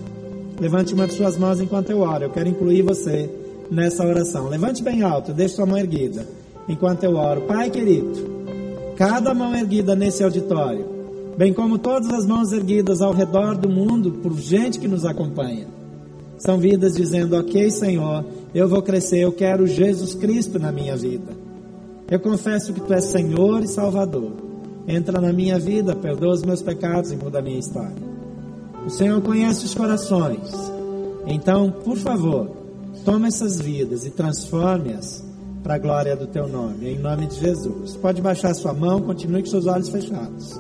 levante 0.61 0.93
uma 0.93 1.07
de 1.07 1.13
suas 1.13 1.37
mãos 1.37 1.59
enquanto 1.59 1.89
eu 1.89 2.01
oro. 2.01 2.25
Eu 2.25 2.29
quero 2.29 2.49
incluir 2.49 2.83
você 2.83 3.42
nessa 3.69 4.05
oração. 4.05 4.47
Levante 4.47 4.83
bem 4.83 5.01
alto, 5.01 5.33
deixe 5.33 5.55
sua 5.55 5.65
mão 5.65 5.77
erguida 5.77 6.25
enquanto 6.67 7.03
eu 7.03 7.15
oro. 7.15 7.41
Pai 7.41 7.69
querido, 7.69 8.11
cada 8.95 9.33
mão 9.33 9.55
erguida 9.55 9.95
nesse 9.95 10.23
auditório, 10.23 10.85
bem 11.37 11.53
como 11.53 11.77
todas 11.77 12.09
as 12.11 12.25
mãos 12.25 12.51
erguidas 12.51 13.01
ao 13.01 13.13
redor 13.13 13.55
do 13.57 13.69
mundo 13.69 14.11
por 14.11 14.37
gente 14.37 14.79
que 14.79 14.87
nos 14.87 15.05
acompanha, 15.05 15.67
são 16.37 16.57
vidas 16.57 16.95
dizendo: 16.95 17.37
Ok, 17.37 17.69
Senhor, 17.71 18.25
eu 18.53 18.67
vou 18.67 18.81
crescer, 18.81 19.19
eu 19.19 19.31
quero 19.31 19.67
Jesus 19.67 20.15
Cristo 20.15 20.59
na 20.59 20.71
minha 20.71 20.95
vida. 20.95 21.43
Eu 22.09 22.19
confesso 22.19 22.73
que 22.73 22.81
Tu 22.81 22.93
és 22.93 23.05
Senhor 23.05 23.63
e 23.63 23.67
Salvador. 23.67 24.31
Entra 24.87 25.21
na 25.21 25.31
minha 25.31 25.57
vida, 25.57 25.95
perdoa 25.95 26.33
os 26.33 26.43
meus 26.43 26.61
pecados 26.61 27.11
e 27.11 27.15
muda 27.15 27.39
a 27.39 27.41
minha 27.41 27.59
história. 27.59 28.13
O 28.85 28.89
Senhor 28.89 29.21
conhece 29.21 29.65
os 29.65 29.73
corações. 29.73 30.51
Então, 31.25 31.71
por 31.71 31.97
favor, 31.97 32.62
tome 33.03 33.27
essas 33.27 33.59
vidas 33.59 34.05
e 34.05 34.09
transforme-as 34.09 35.23
para 35.61 35.75
a 35.75 35.77
glória 35.77 36.15
do 36.15 36.27
teu 36.27 36.47
nome, 36.47 36.89
em 36.89 36.99
nome 36.99 37.27
de 37.27 37.39
Jesus. 37.39 37.95
Pode 37.95 38.21
baixar 38.21 38.53
sua 38.53 38.73
mão, 38.73 39.01
continue 39.01 39.41
com 39.41 39.49
seus 39.49 39.65
olhos 39.65 39.89
fechados. 39.89 40.59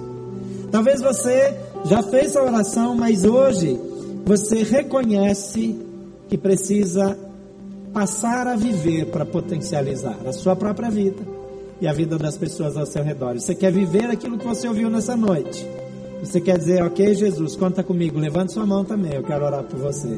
Talvez 0.71 1.01
você 1.01 1.57
já 1.85 2.01
fez 2.03 2.35
a 2.35 2.43
oração, 2.43 2.95
mas 2.95 3.25
hoje 3.25 3.79
você 4.25 4.63
reconhece 4.63 5.77
que 6.29 6.37
precisa 6.37 7.17
passar 7.93 8.47
a 8.47 8.55
viver 8.55 9.07
para 9.07 9.25
potencializar 9.25 10.17
a 10.25 10.31
sua 10.33 10.55
própria 10.55 10.89
vida 10.89 11.21
e 11.79 11.87
a 11.87 11.93
vida 11.93 12.17
das 12.17 12.37
pessoas 12.37 12.77
ao 12.77 12.85
seu 12.85 13.03
redor. 13.03 13.35
Você 13.35 13.53
quer 13.53 13.71
viver 13.71 14.05
aquilo 14.05 14.37
que 14.37 14.47
você 14.47 14.67
ouviu 14.67 14.89
nessa 14.89 15.15
noite. 15.15 15.67
Você 16.23 16.39
quer 16.39 16.57
dizer, 16.57 16.81
ok, 16.81 17.13
Jesus, 17.13 17.55
conta 17.57 17.83
comigo, 17.83 18.17
levante 18.17 18.53
sua 18.53 18.65
mão 18.65 18.85
também, 18.85 19.13
eu 19.13 19.23
quero 19.23 19.45
orar 19.45 19.63
por 19.63 19.77
você. 19.77 20.17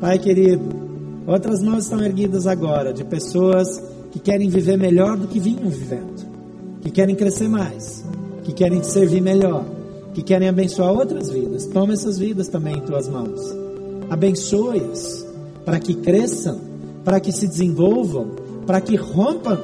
Pai 0.00 0.18
querido, 0.18 0.91
outras 1.26 1.62
mãos 1.62 1.84
estão 1.84 2.02
erguidas 2.02 2.46
agora 2.46 2.92
de 2.92 3.04
pessoas 3.04 3.82
que 4.10 4.18
querem 4.18 4.48
viver 4.48 4.76
melhor 4.76 5.16
do 5.16 5.26
que 5.26 5.40
vinham 5.40 5.68
vivendo, 5.68 6.26
que 6.82 6.90
querem 6.90 7.14
crescer 7.14 7.48
mais, 7.48 8.04
que 8.44 8.52
querem 8.52 8.80
te 8.80 8.86
servir 8.86 9.20
melhor, 9.20 9.64
que 10.14 10.22
querem 10.22 10.48
abençoar 10.48 10.92
outras 10.92 11.30
vidas. 11.30 11.66
Toma 11.66 11.92
essas 11.92 12.18
vidas 12.18 12.48
também 12.48 12.76
em 12.76 12.80
tuas 12.80 13.08
mãos. 13.08 13.40
Abençoe-as 14.10 15.26
para 15.64 15.78
que 15.78 15.94
cresçam, 15.94 16.60
para 17.04 17.20
que 17.20 17.32
se 17.32 17.46
desenvolvam, 17.46 18.30
para 18.66 18.80
que 18.80 18.96
rompam 18.96 19.58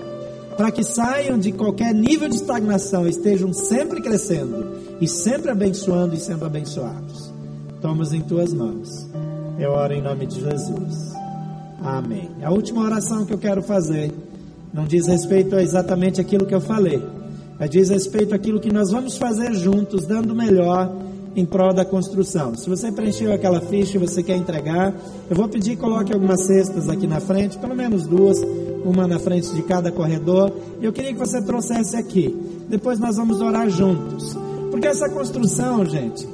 para 0.58 0.72
que 0.72 0.82
saiam 0.82 1.38
de 1.38 1.52
qualquer 1.52 1.94
nível 1.94 2.28
de 2.28 2.34
estagnação, 2.34 3.06
estejam 3.06 3.52
sempre 3.52 4.02
crescendo 4.02 4.72
e 5.00 5.06
sempre 5.06 5.52
abençoando 5.52 6.16
e 6.16 6.18
sendo 6.18 6.44
abençoados. 6.44 7.32
Tomas 7.80 8.12
em 8.12 8.20
tuas 8.20 8.52
mãos. 8.52 9.08
Eu 9.56 9.70
oro 9.70 9.94
em 9.94 10.02
nome 10.02 10.26
de 10.26 10.40
Jesus. 10.40 11.12
Amém. 11.82 12.30
A 12.42 12.50
última 12.50 12.82
oração 12.82 13.24
que 13.24 13.32
eu 13.32 13.38
quero 13.38 13.62
fazer 13.62 14.12
não 14.72 14.84
diz 14.84 15.06
respeito 15.06 15.56
a 15.56 15.62
exatamente 15.62 16.20
aquilo 16.20 16.46
que 16.46 16.54
eu 16.54 16.60
falei, 16.60 17.02
mas 17.58 17.70
diz 17.70 17.88
respeito 17.88 18.34
àquilo 18.34 18.60
que 18.60 18.72
nós 18.72 18.90
vamos 18.90 19.16
fazer 19.16 19.54
juntos, 19.54 20.06
dando 20.06 20.34
melhor 20.34 20.92
em 21.34 21.44
prol 21.44 21.72
da 21.72 21.84
construção. 21.84 22.56
Se 22.56 22.68
você 22.68 22.90
preencheu 22.90 23.32
aquela 23.32 23.60
ficha 23.60 23.96
e 23.96 24.00
você 24.00 24.22
quer 24.22 24.36
entregar, 24.36 24.94
eu 25.30 25.36
vou 25.36 25.48
pedir 25.48 25.70
que 25.70 25.76
coloque 25.76 26.12
algumas 26.12 26.46
cestas 26.46 26.88
aqui 26.88 27.06
na 27.06 27.20
frente, 27.20 27.58
pelo 27.58 27.76
menos 27.76 28.06
duas, 28.06 28.38
uma 28.84 29.06
na 29.06 29.18
frente 29.18 29.54
de 29.54 29.62
cada 29.62 29.92
corredor. 29.92 30.52
E 30.80 30.84
eu 30.84 30.92
queria 30.92 31.12
que 31.12 31.18
você 31.18 31.40
trouxesse 31.40 31.96
aqui. 31.96 32.36
Depois 32.68 32.98
nós 32.98 33.16
vamos 33.16 33.40
orar 33.40 33.68
juntos. 33.70 34.36
Porque 34.70 34.86
essa 34.86 35.08
construção, 35.08 35.84
gente, 35.84 36.26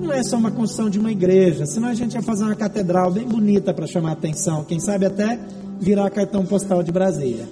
não 0.00 0.12
é 0.12 0.22
só 0.22 0.36
uma 0.36 0.50
construção 0.50 0.88
de 0.88 0.98
uma 0.98 1.10
igreja, 1.10 1.66
senão 1.66 1.88
a 1.88 1.94
gente 1.94 2.14
ia 2.14 2.22
fazer 2.22 2.44
uma 2.44 2.54
catedral 2.54 3.10
bem 3.10 3.26
bonita 3.26 3.74
para 3.74 3.86
chamar 3.86 4.10
a 4.10 4.12
atenção, 4.12 4.64
quem 4.64 4.78
sabe 4.80 5.06
até 5.06 5.38
virar 5.80 6.10
cartão 6.10 6.44
postal 6.44 6.82
de 6.82 6.92
Brasília. 6.92 7.48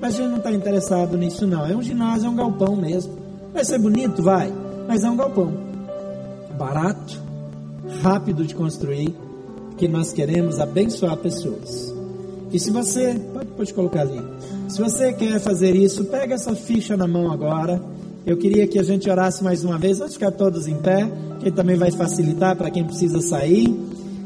Mas 0.00 0.14
a 0.14 0.18
gente 0.18 0.30
não 0.30 0.38
está 0.38 0.52
interessado 0.52 1.16
nisso 1.16 1.46
não. 1.46 1.66
É 1.66 1.74
um 1.74 1.82
ginásio, 1.82 2.26
é 2.26 2.30
um 2.30 2.36
galpão 2.36 2.76
mesmo. 2.76 3.14
Vai 3.52 3.64
ser 3.64 3.78
bonito? 3.78 4.22
Vai. 4.22 4.52
Mas 4.86 5.04
é 5.04 5.10
um 5.10 5.16
galpão 5.16 5.52
barato, 6.58 7.20
rápido 8.02 8.44
de 8.44 8.54
construir, 8.54 9.14
que 9.76 9.86
nós 9.86 10.12
queremos 10.12 10.58
abençoar 10.58 11.16
pessoas. 11.16 11.94
E 12.52 12.58
se 12.58 12.70
você, 12.70 13.14
pode, 13.32 13.50
pode 13.50 13.74
colocar 13.74 14.02
ali, 14.02 14.22
se 14.68 14.80
você 14.80 15.12
quer 15.12 15.38
fazer 15.40 15.74
isso, 15.74 16.04
pega 16.04 16.34
essa 16.34 16.54
ficha 16.54 16.96
na 16.96 17.06
mão 17.06 17.30
agora. 17.30 17.80
Eu 18.26 18.36
queria 18.36 18.66
que 18.66 18.76
a 18.76 18.82
gente 18.82 19.08
orasse 19.08 19.44
mais 19.44 19.62
uma 19.62 19.78
vez, 19.78 19.98
vamos 19.98 20.14
ficar 20.14 20.32
todos 20.32 20.66
em 20.66 20.74
pé, 20.74 21.08
que 21.38 21.48
também 21.48 21.76
vai 21.76 21.92
facilitar 21.92 22.56
para 22.56 22.72
quem 22.72 22.84
precisa 22.84 23.20
sair. 23.20 23.72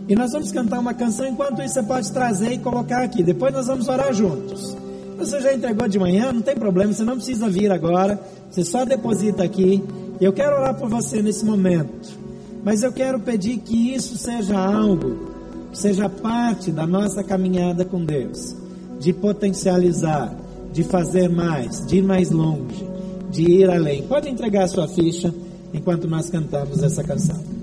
E 0.08 0.14
nós 0.14 0.32
vamos 0.32 0.50
cantar 0.50 0.78
uma 0.78 0.94
canção, 0.94 1.28
enquanto 1.28 1.60
isso 1.60 1.74
você 1.74 1.82
pode 1.82 2.10
trazer 2.10 2.50
e 2.50 2.58
colocar 2.58 3.02
aqui. 3.02 3.22
Depois 3.22 3.52
nós 3.52 3.66
vamos 3.66 3.88
orar 3.88 4.10
juntos. 4.14 4.74
Você 5.18 5.38
já 5.42 5.52
entregou 5.52 5.86
de 5.86 5.98
manhã, 5.98 6.32
não 6.32 6.40
tem 6.40 6.56
problema, 6.56 6.94
você 6.94 7.04
não 7.04 7.16
precisa 7.16 7.46
vir 7.50 7.70
agora, 7.70 8.18
você 8.50 8.64
só 8.64 8.86
deposita 8.86 9.44
aqui. 9.44 9.84
Eu 10.18 10.32
quero 10.32 10.56
orar 10.56 10.74
por 10.74 10.88
você 10.88 11.20
nesse 11.20 11.44
momento. 11.44 12.08
Mas 12.64 12.82
eu 12.82 12.92
quero 12.92 13.20
pedir 13.20 13.58
que 13.58 13.94
isso 13.94 14.16
seja 14.16 14.58
algo, 14.58 15.28
seja 15.74 16.08
parte 16.08 16.72
da 16.72 16.86
nossa 16.86 17.22
caminhada 17.22 17.84
com 17.84 18.02
Deus, 18.02 18.56
de 18.98 19.12
potencializar, 19.12 20.34
de 20.72 20.84
fazer 20.84 21.28
mais, 21.28 21.84
de 21.86 21.98
ir 21.98 22.02
mais 22.02 22.30
longe, 22.30 22.89
de 23.30 23.42
ir 23.42 23.70
além. 23.70 24.02
Pode 24.02 24.28
entregar 24.28 24.64
a 24.64 24.68
sua 24.68 24.88
ficha 24.88 25.32
enquanto 25.72 26.08
nós 26.08 26.28
cantamos 26.28 26.82
essa 26.82 27.02
canção. 27.04 27.59